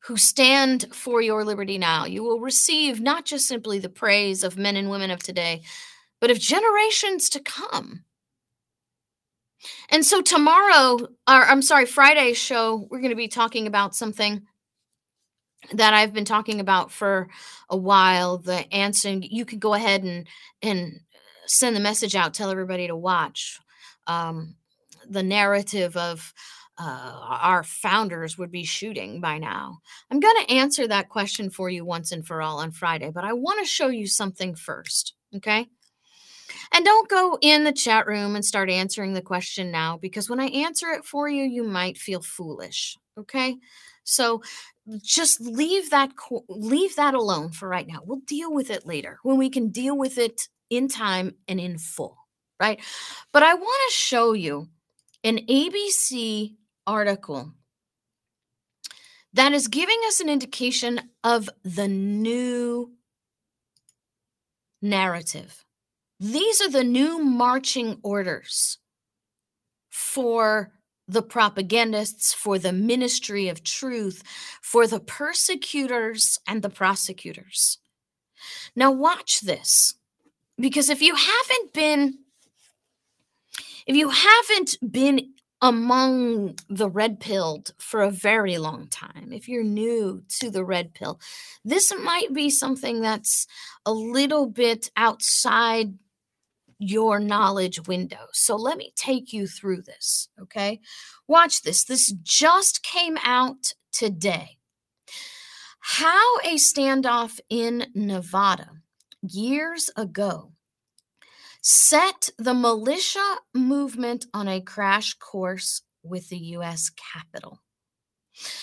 [0.04, 4.56] who stand for your liberty now, you will receive not just simply the praise of
[4.56, 5.60] men and women of today,
[6.22, 8.04] but of generations to come.
[9.90, 14.40] And so tomorrow, or I'm sorry, Friday's show, we're going to be talking about something
[15.72, 17.28] that I've been talking about for
[17.68, 18.38] a while.
[18.38, 20.26] The answer you could go ahead and
[20.62, 21.00] and
[21.46, 23.58] send the message out, tell everybody to watch
[24.06, 24.54] um,
[25.08, 26.32] the narrative of
[26.80, 29.80] uh, our founders would be shooting by now?
[30.10, 33.24] I'm going to answer that question for you once and for all on Friday, but
[33.24, 35.14] I want to show you something first.
[35.36, 35.66] Okay.
[36.72, 40.40] And don't go in the chat room and start answering the question now because when
[40.40, 42.96] I answer it for you, you might feel foolish.
[43.18, 43.56] Okay.
[44.04, 44.42] So
[45.02, 46.12] just leave that
[46.48, 48.00] leave that alone for right now.
[48.04, 51.78] We'll deal with it later when we can deal with it in time and in
[51.78, 52.16] full,
[52.58, 52.80] right?
[53.32, 54.68] But I want to show you
[55.22, 56.54] an ABC
[56.86, 57.52] article
[59.32, 62.92] that is giving us an indication of the new
[64.82, 65.64] narrative.
[66.18, 68.78] These are the new marching orders
[69.88, 70.72] for
[71.12, 74.22] the propagandists, for the ministry of truth,
[74.62, 77.78] for the persecutors and the prosecutors.
[78.76, 79.94] Now, watch this,
[80.58, 82.18] because if you haven't been
[83.86, 85.32] if you haven't been
[85.62, 90.94] among the red pilled for a very long time, if you're new to the red
[90.94, 91.20] pill,
[91.64, 93.46] this might be something that's
[93.84, 95.94] a little bit outside
[96.80, 98.26] your knowledge window.
[98.32, 100.80] So let me take you through this, okay?
[101.28, 101.84] Watch this.
[101.84, 104.56] This just came out today.
[105.80, 108.70] How a standoff in Nevada
[109.22, 110.52] years ago
[111.62, 117.60] set the militia movement on a crash course with the US Capitol.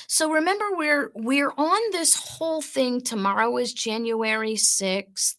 [0.08, 5.36] So remember we're we're on this whole thing tomorrow is January 6th.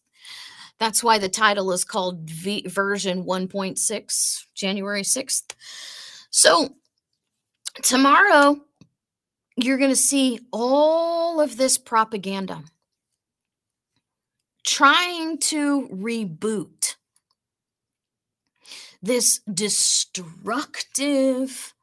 [0.79, 5.53] That's why the title is called v- version 1.6 January 6th.
[6.29, 6.69] So
[7.81, 8.57] tomorrow
[9.57, 12.63] you're going to see all of this propaganda
[14.65, 16.95] trying to reboot
[19.01, 21.73] this destructive,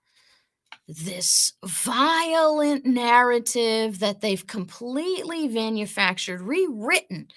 [0.86, 7.28] this violent narrative that they've completely manufactured, rewritten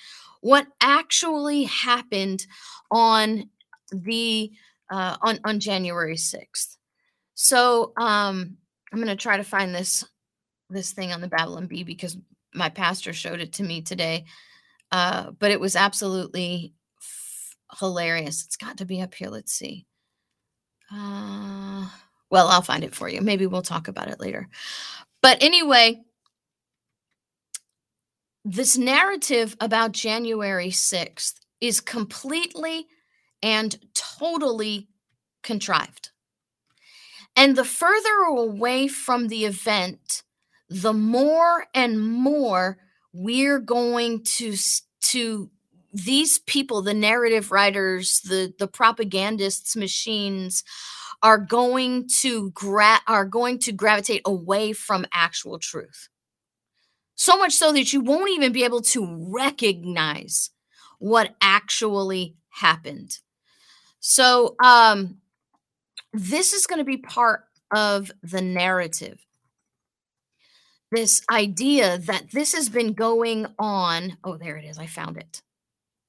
[0.42, 2.46] what actually happened
[2.92, 3.50] on
[3.92, 4.52] the
[4.92, 6.78] uh, on on January 6th.
[7.36, 8.58] So um,
[8.92, 10.06] I'm going to try to find this
[10.70, 12.18] this thing on the Babylon Bee because
[12.54, 14.26] my pastor showed it to me today.
[14.92, 16.74] Uh, but it was absolutely
[17.80, 18.44] hilarious.
[18.46, 19.30] It's got to be up here.
[19.30, 19.86] Let's see.
[20.92, 21.88] Uh,
[22.32, 23.22] well, I'll find it for you.
[23.22, 24.48] Maybe we'll talk about it later.
[25.22, 26.02] But anyway,
[28.52, 32.88] this narrative about January 6th is completely
[33.44, 34.88] and totally
[35.44, 36.10] contrived.
[37.36, 40.24] And the further away from the event,
[40.68, 42.80] the more and more
[43.14, 44.56] we're going to
[45.02, 45.50] to
[45.94, 50.64] these people the narrative writers the the propagandists machines
[51.24, 56.10] are going to gra- are going to gravitate away from actual truth
[57.20, 60.52] so much so that you won't even be able to recognize
[61.00, 63.20] what actually happened
[64.00, 65.18] so um
[66.14, 69.26] this is going to be part of the narrative
[70.92, 75.42] this idea that this has been going on oh there it is i found it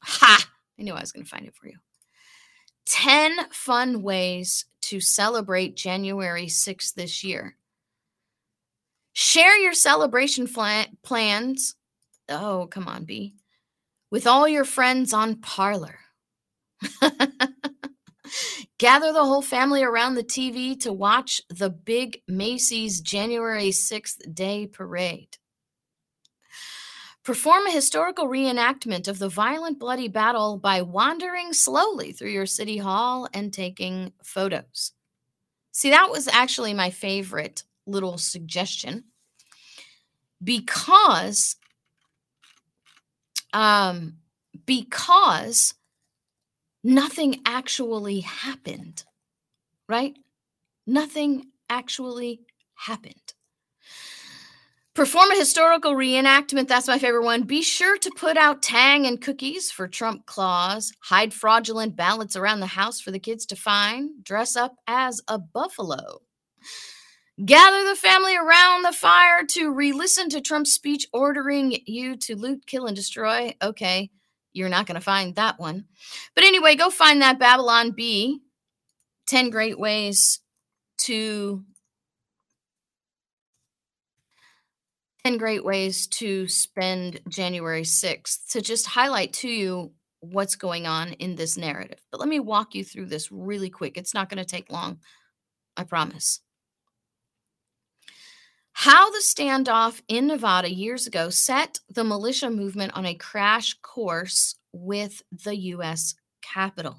[0.02, 0.48] Ha!
[0.78, 1.76] I knew I was going to find it for you.
[2.86, 7.56] 10 fun ways to celebrate January 6th this year.
[9.12, 10.48] Share your celebration
[11.02, 11.74] plans.
[12.28, 13.34] Oh, come on, B.
[14.10, 15.98] With all your friends on Parler.
[18.78, 24.66] Gather the whole family around the TV to watch the big Macy's January 6th Day
[24.66, 25.36] Parade.
[27.22, 32.78] Perform a historical reenactment of the violent, bloody battle by wandering slowly through your city
[32.78, 34.92] hall and taking photos.
[35.70, 39.04] See, that was actually my favorite little suggestion
[40.42, 41.56] because
[43.52, 44.16] um
[44.66, 45.74] because
[46.82, 49.04] nothing actually happened
[49.88, 50.16] right
[50.86, 52.40] nothing actually
[52.74, 53.34] happened
[54.92, 56.66] Perform a historical reenactment.
[56.66, 57.44] That's my favorite one.
[57.44, 60.92] Be sure to put out tang and cookies for Trump Claus.
[61.00, 64.22] Hide fraudulent ballots around the house for the kids to find.
[64.24, 66.22] Dress up as a buffalo.
[67.44, 72.36] Gather the family around the fire to re listen to Trump's speech ordering you to
[72.36, 73.54] loot, kill, and destroy.
[73.62, 74.10] Okay,
[74.52, 75.86] you're not going to find that one.
[76.34, 78.40] But anyway, go find that Babylon Bee
[79.28, 80.40] 10 great ways
[80.98, 81.64] to
[85.24, 91.12] 10 great ways to spend January 6th to just highlight to you what's going on
[91.14, 92.00] in this narrative.
[92.10, 93.96] But let me walk you through this really quick.
[93.96, 94.98] It's not going to take long,
[95.76, 96.40] I promise.
[98.80, 104.54] How the standoff in Nevada years ago set the militia movement on a crash course
[104.72, 106.14] with the U.S.
[106.40, 106.96] Capitol.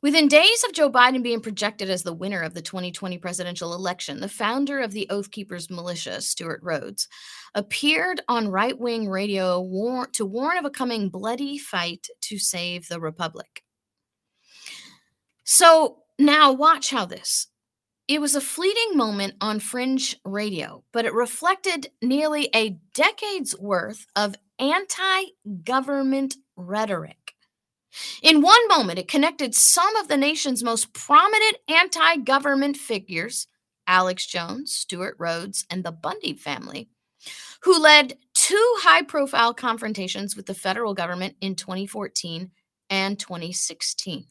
[0.00, 4.20] Within days of Joe Biden being projected as the winner of the 2020 presidential election,
[4.20, 7.06] the founder of the Oath Keepers militia, Stewart Rhodes,
[7.54, 12.88] appeared on right wing radio war- to warn of a coming bloody fight to save
[12.88, 13.62] the Republic.
[15.44, 17.48] So now watch how this.
[18.08, 24.06] It was a fleeting moment on fringe radio, but it reflected nearly a decade's worth
[24.16, 25.24] of anti
[25.62, 27.34] government rhetoric.
[28.22, 33.46] In one moment, it connected some of the nation's most prominent anti government figures,
[33.86, 36.88] Alex Jones, Stewart Rhodes, and the Bundy family,
[37.62, 42.52] who led two high profile confrontations with the federal government in 2014
[42.88, 44.28] and 2016.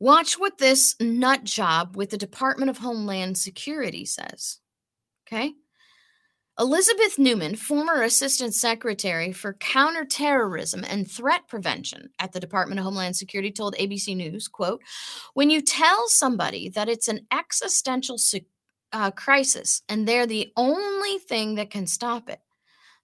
[0.00, 4.60] Watch what this nut job with the Department of Homeland Security says.
[5.26, 5.54] Okay.
[6.58, 13.16] Elizabeth Neumann, former Assistant Secretary for Counterterrorism and Threat Prevention at the Department of Homeland
[13.16, 14.82] Security, told ABC News, quote,
[15.34, 18.16] when you tell somebody that it's an existential
[18.92, 22.40] uh, crisis and they're the only thing that can stop it,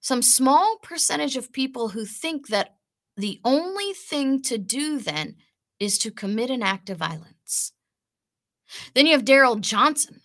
[0.00, 2.74] some small percentage of people who think that
[3.16, 5.36] the only thing to do then
[5.84, 7.72] is to commit an act of violence.
[8.94, 10.20] Then you have Daryl Johnson,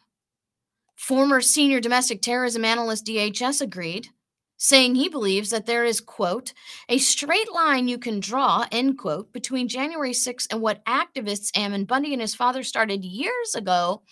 [0.99, 4.09] Former senior domestic terrorism analyst DHS agreed,
[4.57, 6.53] saying he believes that there is, quote,
[6.89, 11.85] a straight line you can draw, end quote, between January 6th and what activists Ammon
[11.85, 14.03] Bundy and his father started years ago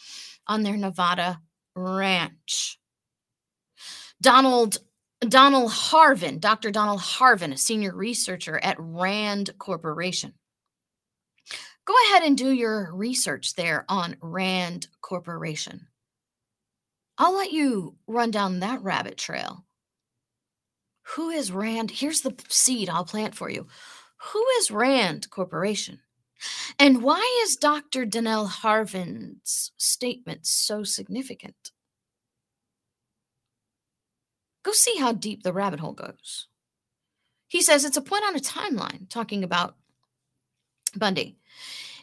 [0.47, 1.41] on their Nevada
[1.75, 2.79] ranch.
[4.21, 4.77] Donald
[5.19, 6.71] Donald Harvin, Dr.
[6.71, 10.33] Donald Harvin, a senior researcher at Rand Corporation.
[11.87, 15.87] Go ahead and do your research there on Rand Corporation.
[17.17, 19.63] I'll let you run down that rabbit trail.
[21.15, 21.89] Who is Rand?
[21.89, 23.67] Here's the seed I'll plant for you.
[24.17, 26.01] Who is Rand Corporation?
[26.77, 28.05] And why is Dr.
[28.05, 31.71] Donell Harvin's statement so significant?
[34.63, 36.47] Go see how deep the rabbit hole goes.
[37.47, 39.77] He says it's a point on a timeline talking about
[40.93, 41.37] Bundy.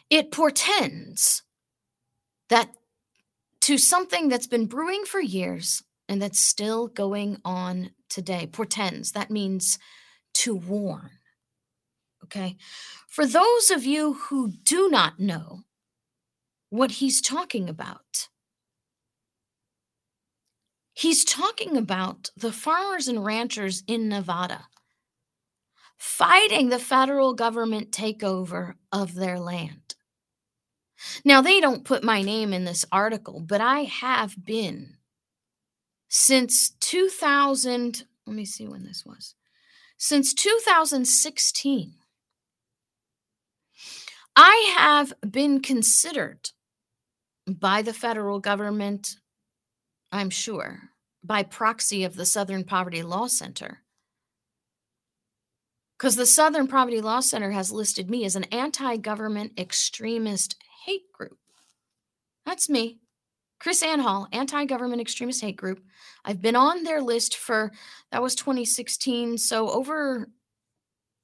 [0.09, 1.43] It portends
[2.49, 2.69] that
[3.61, 8.47] to something that's been brewing for years and that's still going on today.
[8.47, 9.79] Portends, that means
[10.35, 11.09] to warn.
[12.23, 12.57] Okay.
[13.07, 15.61] For those of you who do not know
[16.69, 18.27] what he's talking about,
[20.93, 24.65] he's talking about the farmers and ranchers in Nevada
[26.05, 29.95] fighting the federal government takeover of their land.
[31.25, 34.97] Now, they don't put my name in this article, but I have been
[36.07, 38.05] since 2000.
[38.27, 39.33] Let me see when this was.
[39.97, 41.95] Since 2016,
[44.35, 46.51] I have been considered
[47.47, 49.15] by the federal government,
[50.11, 50.91] I'm sure,
[51.23, 53.81] by proxy of the Southern Poverty Law Center.
[55.97, 61.11] Because the Southern Poverty Law Center has listed me as an anti government extremist hate
[61.13, 61.37] group.
[62.45, 62.99] That's me.
[63.61, 65.81] KrisAnne Hall, anti government extremist hate group.
[66.23, 67.71] I've been on their list for
[68.11, 69.37] that was 2016.
[69.37, 70.29] So over,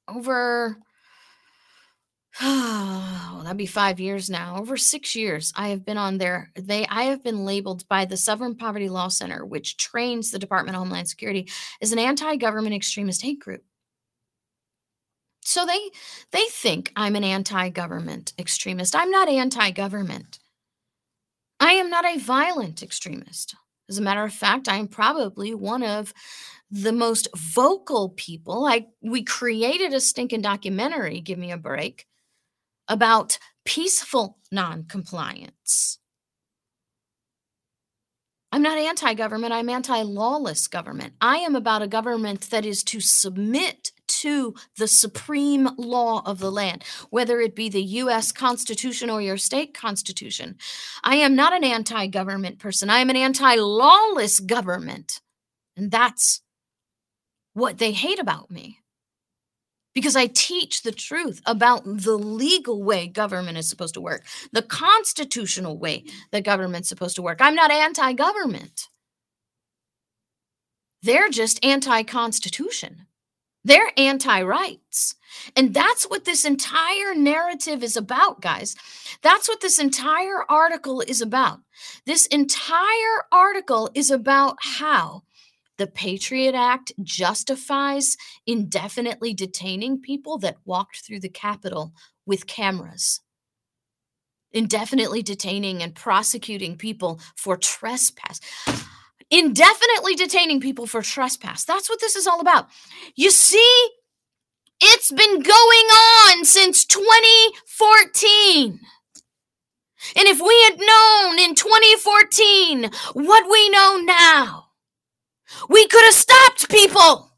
[0.07, 0.77] over,
[2.41, 4.57] oh, that'd be five years now.
[4.57, 6.51] Over six years, I have been on there.
[6.55, 10.75] They, I have been labeled by the Southern Poverty Law Center, which trains the Department
[10.75, 11.49] of Homeland Security,
[11.81, 13.63] as an anti government extremist hate group.
[15.41, 15.89] So they
[16.31, 18.95] they think I'm an anti-government extremist.
[18.95, 20.39] I'm not anti-government.
[21.59, 23.55] I am not a violent extremist.
[23.89, 26.13] As a matter of fact, I'm probably one of
[26.69, 28.65] the most vocal people.
[28.65, 32.07] I we created a stinking documentary, give me a break,
[32.87, 35.97] about peaceful non-compliance.
[38.51, 39.53] I'm not anti government.
[39.53, 41.13] I'm anti lawless government.
[41.21, 46.51] I am about a government that is to submit to the supreme law of the
[46.51, 48.31] land, whether it be the U.S.
[48.31, 50.57] Constitution or your state constitution.
[51.03, 52.89] I am not an anti government person.
[52.89, 55.21] I am an anti lawless government.
[55.77, 56.41] And that's
[57.53, 58.79] what they hate about me.
[59.93, 64.61] Because I teach the truth about the legal way government is supposed to work, the
[64.61, 67.39] constitutional way that government's supposed to work.
[67.41, 68.87] I'm not anti government.
[71.01, 73.07] They're just anti constitution.
[73.63, 75.15] They're anti rights.
[75.55, 78.75] And that's what this entire narrative is about, guys.
[79.21, 81.59] That's what this entire article is about.
[82.05, 85.23] This entire article is about how
[85.77, 91.93] the Patriot Act justifies indefinitely detaining people that walked through the Capitol
[92.25, 93.21] with cameras,
[94.51, 98.39] indefinitely detaining and prosecuting people for trespass.
[99.31, 101.63] Indefinitely detaining people for trespass.
[101.63, 102.67] That's what this is all about.
[103.15, 103.89] You see,
[104.81, 105.87] it's been going
[106.29, 108.79] on since 2014.
[110.15, 114.65] And if we had known in 2014 what we know now,
[115.69, 117.31] we could have stopped people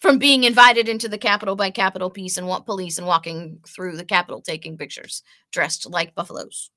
[0.00, 4.04] from being invited into the Capitol by Capitol Peace and police and walking through the
[4.04, 6.70] Capitol taking pictures dressed like buffaloes.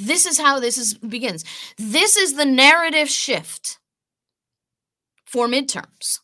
[0.00, 1.44] This is how this is begins.
[1.76, 3.78] This is the narrative shift
[5.24, 6.20] for midterms.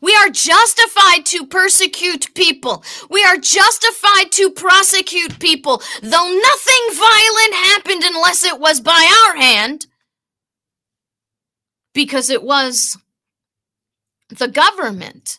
[0.00, 2.82] We are justified to persecute people.
[3.10, 9.36] We are justified to prosecute people, though nothing violent happened unless it was by our
[9.36, 9.86] hand,
[11.92, 12.96] because it was
[14.30, 15.38] the government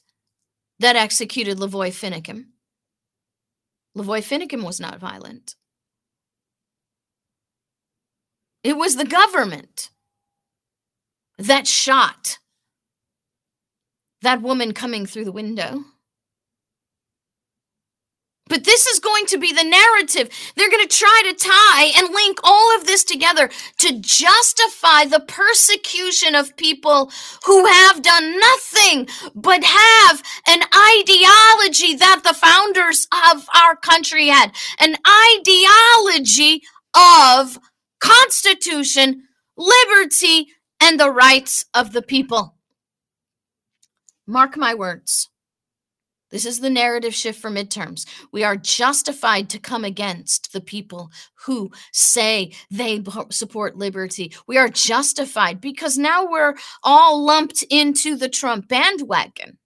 [0.80, 2.46] that executed Lavoy Finicum.
[3.98, 5.56] Lavoy Finicum was not violent.
[8.64, 9.90] It was the government
[11.38, 12.40] that shot
[14.22, 15.84] that woman coming through the window.
[18.48, 20.30] But this is going to be the narrative.
[20.56, 25.24] They're going to try to tie and link all of this together to justify the
[25.26, 27.12] persecution of people
[27.46, 34.52] who have done nothing but have an ideology that the founders of our country had
[34.80, 34.96] an
[35.38, 36.64] ideology
[36.96, 37.60] of
[38.00, 39.24] constitution,
[39.58, 40.48] liberty,
[40.82, 42.56] and the rights of the people.
[44.28, 45.30] Mark my words.
[46.32, 48.06] This is the narrative shift for midterms.
[48.32, 51.10] We are justified to come against the people
[51.46, 54.34] who say they support liberty.
[54.48, 59.58] We are justified because now we're all lumped into the Trump bandwagon.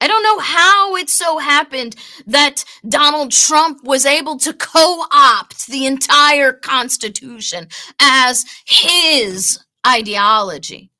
[0.00, 5.66] I don't know how it so happened that Donald Trump was able to co opt
[5.68, 7.68] the entire Constitution
[8.00, 10.90] as his ideology.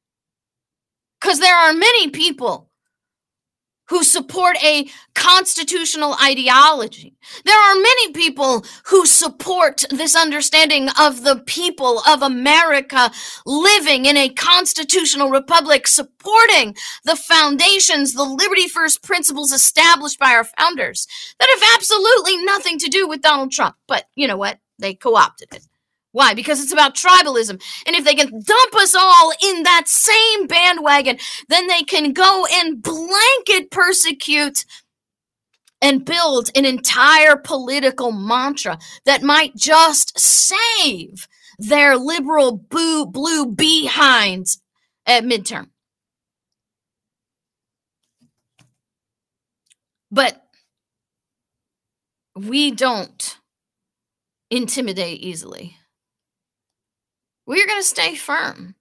[1.20, 2.70] Because there are many people
[3.89, 7.14] who support a constitutional ideology.
[7.45, 13.11] There are many people who support this understanding of the people of America
[13.45, 20.45] living in a constitutional republic, supporting the foundations, the liberty first principles established by our
[20.45, 21.07] founders
[21.39, 23.76] that have absolutely nothing to do with Donald Trump.
[23.87, 24.59] But you know what?
[24.78, 25.62] They co opted it.
[26.17, 26.33] Why?
[26.33, 27.62] Because it's about tribalism.
[27.87, 31.19] And if they can dump us all in that same bandwagon,
[31.51, 34.64] then they can go and blanket persecute
[35.83, 44.62] and build an entire political mantra that might just save their liberal blue, blue behinds
[45.05, 45.69] at midterm.
[50.11, 50.43] But
[52.35, 53.37] we don't
[54.51, 55.76] intimidate easily
[57.47, 58.74] we're going to stay firm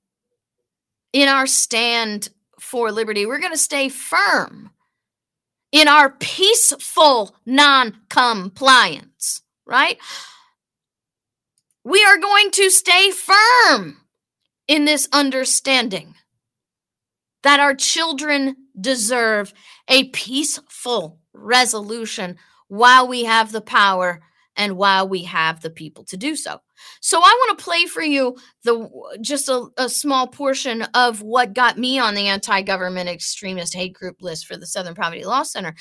[1.13, 3.25] in our stand for liberty.
[3.25, 4.71] We're going to stay firm
[5.71, 9.97] in our peaceful non compliance, right?
[11.83, 13.97] We are going to stay firm
[14.67, 16.15] in this understanding
[17.43, 19.53] that our children deserve
[19.87, 22.37] a peaceful resolution
[22.67, 24.21] while we have the power
[24.55, 26.61] and while we have the people to do so.
[27.01, 28.89] So I want to play for you the
[29.21, 34.21] just a, a small portion of what got me on the anti-government extremist hate group
[34.21, 35.75] list for the Southern Poverty Law Center.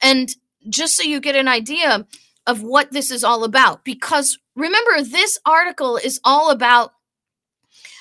[0.00, 0.28] And
[0.68, 2.06] just so you get an idea
[2.46, 6.92] of what this is all about because remember this article is all about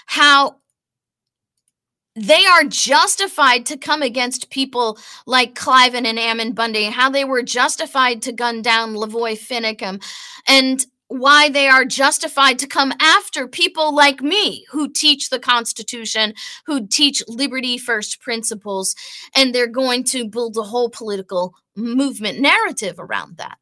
[0.05, 0.55] how
[2.15, 7.43] they are justified to come against people like Cliven and Ammon Bundy, how they were
[7.43, 10.03] justified to gun down Lavoy Finicum,
[10.47, 16.33] and why they are justified to come after people like me who teach the Constitution,
[16.65, 18.95] who teach liberty first principles,
[19.35, 23.57] and they're going to build a whole political movement narrative around that,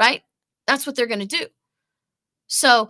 [0.00, 0.22] right?
[0.66, 1.46] That's what they're going to do.
[2.46, 2.88] So,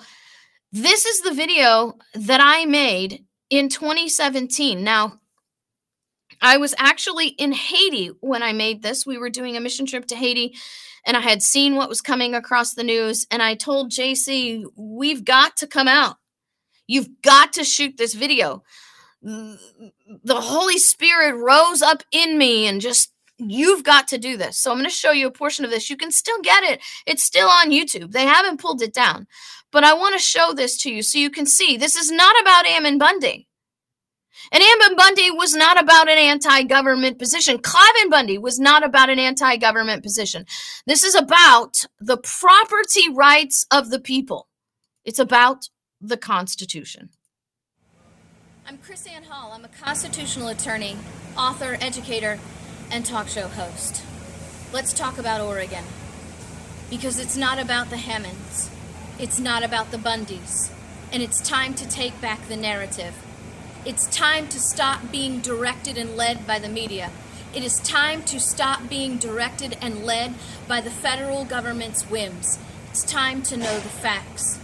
[0.75, 4.83] this is the video that I made in 2017.
[4.83, 5.21] Now,
[6.41, 9.05] I was actually in Haiti when I made this.
[9.05, 10.57] We were doing a mission trip to Haiti
[11.05, 13.27] and I had seen what was coming across the news.
[13.31, 16.17] And I told JC, we've got to come out.
[16.87, 18.63] You've got to shoot this video.
[19.23, 19.59] the
[20.29, 24.59] Holy Spirit rose up in me and just you've got to do this.
[24.59, 25.91] So I'm going to show you a portion of this.
[25.91, 26.81] You can still get it.
[27.07, 28.13] It's still on YouTube.
[28.13, 29.27] They haven't pulled it down.
[29.71, 32.35] But I want to show this to you so you can see this is not
[32.41, 33.49] about Ammon Bundy.
[34.51, 37.59] And Ammon Bundy was not about an anti government position.
[37.59, 40.47] Cliven Bundy was not about an anti government position.
[40.87, 44.49] This is about the property rights of the people,
[45.05, 45.69] it's about
[46.01, 47.11] the Constitution.
[48.67, 49.53] I'm KrisAnne Hall.
[49.53, 50.97] I'm a constitutional attorney,
[51.37, 52.39] author, educator,
[52.91, 54.03] and talk show host.
[54.73, 55.85] Let's talk about Oregon.
[56.89, 58.71] Because it's not about the Hammonds,
[59.19, 60.71] it's not about the Bundys,
[61.11, 63.15] and it's time to take back the narrative.
[63.85, 67.11] It's time to stop being directed and led by the media.
[67.53, 70.35] It is time to stop being directed and led
[70.69, 72.61] by the federal government's whims.
[72.91, 74.61] It's time to know the facts.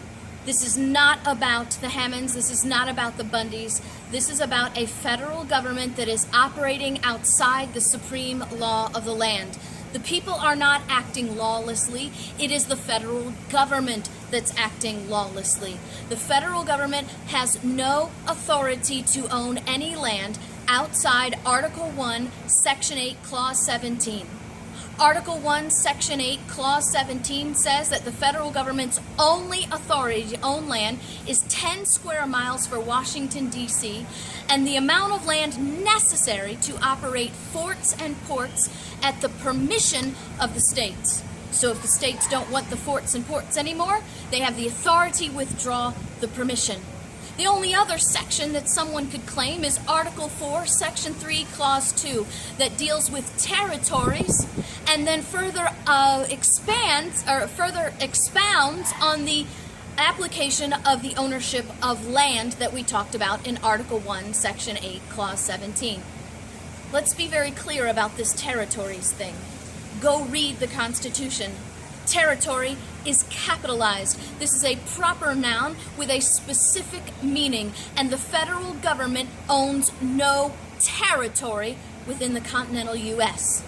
[0.47, 2.35] This is not about the Hammonds.
[2.35, 3.83] This is not about the Bundys.
[4.12, 9.14] This is about a federal government that is operating outside the supreme law of the
[9.14, 9.59] land.
[9.93, 12.12] The people are not acting lawlessly.
[12.39, 15.78] It is the federal government that's acting lawlessly.
[16.11, 23.22] The federal government has no authority to own any land outside Article 1, Section 8,
[23.22, 24.26] Clause 17.
[25.01, 30.66] Article 1, Section 8, Clause 17 says that the federal government's only authority to own
[30.66, 34.05] land is 10 square miles for Washington, D.C.,
[34.49, 38.68] and the amount of land necessary to operate forts and ports
[39.01, 41.22] at the permission of the states.
[41.53, 44.01] So if the states don't want the forts and ports anymore,
[44.32, 46.80] they have the authority to withdraw the permission.
[47.39, 52.26] The only other section that someone could claim is Article 4, Section 3, Clause 2,
[52.59, 54.45] that deals with territories
[54.89, 59.47] and then further uh, expands or further expounds on the
[59.97, 65.01] application of the ownership of land that we talked about in Article 1, Section 8,
[65.09, 66.03] Clause 17.
[66.93, 69.36] Let's be very clear about this territories thing.
[70.01, 71.53] Go read the Constitution.
[72.05, 72.76] Territory
[73.09, 74.19] is capitalized.
[74.39, 80.53] This is a proper noun with a specific meaning, and the federal government owns no
[80.79, 83.65] territory within the continental U.S.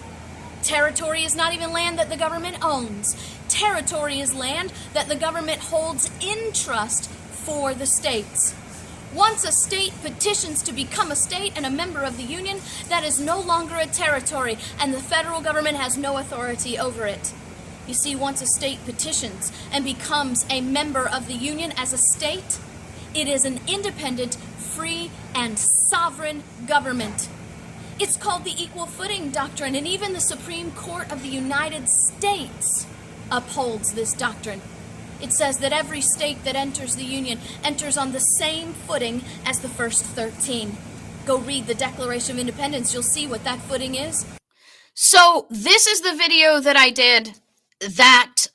[0.61, 3.15] Territory is not even land that the government owns.
[3.49, 8.53] Territory is land that the government holds in trust for the states.
[9.13, 13.03] Once a state petitions to become a state and a member of the Union, that
[13.03, 17.33] is no longer a territory, and the federal government has no authority over it.
[17.87, 21.97] You see, once a state petitions and becomes a member of the Union as a
[21.97, 22.59] state,
[23.13, 27.27] it is an independent, free, and sovereign government.
[27.99, 32.87] It's called the Equal Footing Doctrine, and even the Supreme Court of the United States
[33.29, 34.61] upholds this doctrine.
[35.21, 39.59] It says that every state that enters the Union enters on the same footing as
[39.59, 40.75] the first 13.
[41.25, 44.25] Go read the Declaration of Independence, you'll see what that footing is.
[44.93, 47.35] So, this is the video that I did
[47.81, 48.47] that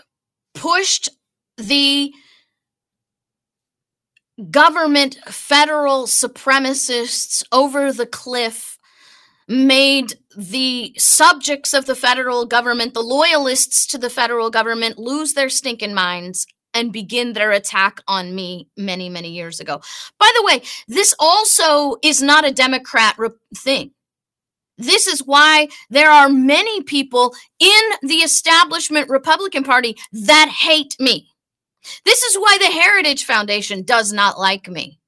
[0.55, 1.09] pushed
[1.57, 2.13] the
[4.51, 8.79] government federal supremacists over the cliff,
[9.49, 15.49] made the subjects of the federal government, the loyalists to the federal government, lose their
[15.49, 19.81] stinking minds and begin their attack on me many, many years ago.
[20.19, 23.93] By the way, this also is not a Democrat re- thing.
[24.79, 31.29] This is why there are many people in the establishment Republican Party that hate me.
[32.05, 34.99] This is why the Heritage Foundation does not like me.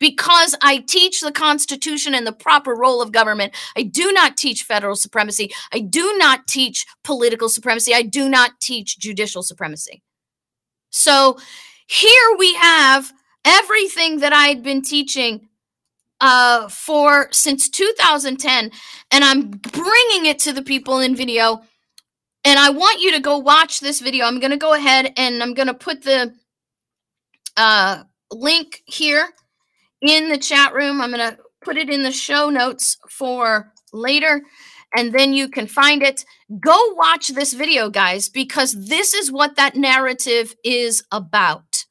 [0.00, 3.54] Because I teach the Constitution and the proper role of government.
[3.76, 5.52] I do not teach federal supremacy.
[5.72, 7.94] I do not teach political supremacy.
[7.94, 10.02] I do not teach judicial supremacy.
[10.90, 11.38] So
[11.86, 13.12] here we have
[13.44, 15.48] everything that I had been teaching
[16.22, 18.70] uh, for since 2010,
[19.10, 21.60] and I'm bringing it to the people in video.
[22.44, 24.24] And I want you to go watch this video.
[24.24, 26.34] I'm going to go ahead and I'm going to put the
[27.56, 29.28] uh, link here
[30.00, 31.00] in the chat room.
[31.00, 34.42] I'm going to put it in the show notes for later,
[34.96, 36.24] and then you can find it.
[36.60, 41.84] Go watch this video, guys, because this is what that narrative is about.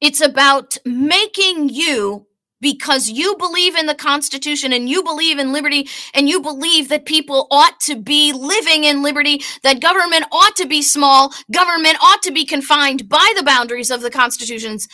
[0.00, 2.25] It's about making you
[2.60, 7.04] because you believe in the Constitution and you believe in liberty and you believe that
[7.04, 12.22] people ought to be living in liberty, that government ought to be small, government ought
[12.22, 14.88] to be confined by the boundaries of the Constitutions,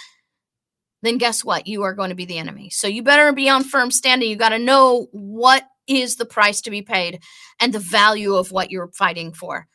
[1.03, 1.67] then guess what?
[1.67, 2.71] You are going to be the enemy.
[2.71, 4.31] So you better be on firm standing.
[4.31, 7.21] You got to know what is the price to be paid
[7.61, 9.67] and the value of what you're fighting for.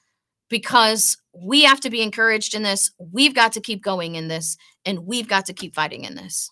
[0.49, 2.89] Because we have to be encouraged in this.
[2.97, 6.49] We've got to keep going in this, and we've got to keep fighting in this.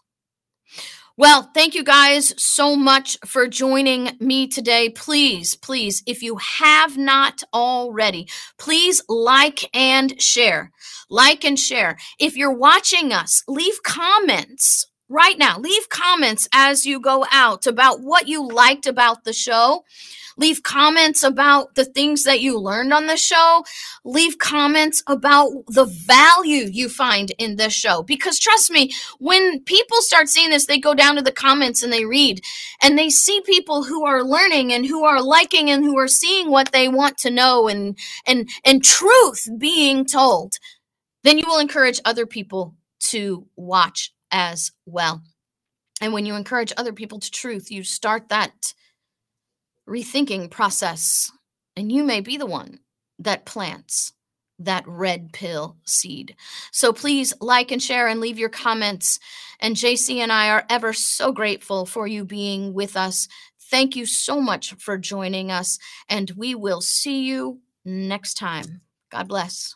[1.18, 4.90] Well, thank you guys so much for joining me today.
[4.90, 10.74] Please, please, if you have not already, please like and share.
[11.10, 11.96] Like and share.
[12.20, 15.58] If you're watching us, leave comments right now.
[15.58, 19.86] Leave comments as you go out about what you liked about the show.
[20.38, 23.64] Leave comments about the things that you learned on the show.
[24.04, 28.04] Leave comments about the value you find in this show.
[28.04, 31.92] Because trust me, when people start seeing this, they go down to the comments and
[31.92, 32.42] they read
[32.82, 36.52] and they see people who are learning and who are liking and who are seeing
[36.52, 40.56] what they want to know and and and truth being told.
[41.24, 45.22] Then you will encourage other people to watch as well.
[46.02, 48.74] And when you encourage other people to truth, you start that
[49.88, 51.32] rethinking process.
[51.76, 52.80] And you may be the one
[53.20, 54.14] that plants
[54.60, 56.36] that red pill seed.
[56.72, 59.20] So please like and share and leave your comments.
[59.60, 63.28] And JC and I are ever so grateful for you being with us.
[63.70, 65.78] Thank you so much for joining us.
[66.08, 68.82] And we will see you next time.
[69.12, 69.76] God bless.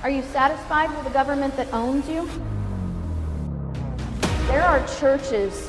[0.00, 2.28] Are you satisfied with a government that owns you?
[4.46, 5.68] There are churches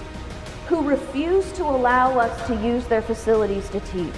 [0.68, 4.14] who refuse to allow us to use their facilities to teach.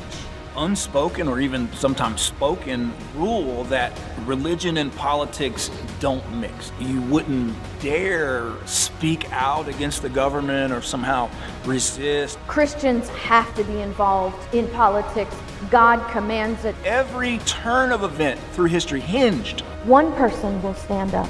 [0.58, 6.72] Unspoken or even sometimes spoken rule that religion and politics don't mix.
[6.80, 11.30] You wouldn't dare speak out against the government or somehow
[11.66, 12.38] resist.
[12.48, 15.36] Christians have to be involved in politics.
[15.70, 16.76] God commands it.
[16.84, 21.30] Every turn of event through history hinged One person will stand up,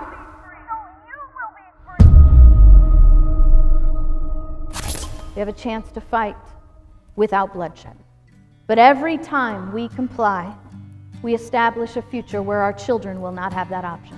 [5.41, 6.35] Have a chance to fight
[7.15, 7.97] without bloodshed.
[8.67, 10.55] But every time we comply,
[11.23, 14.17] we establish a future where our children will not have that option.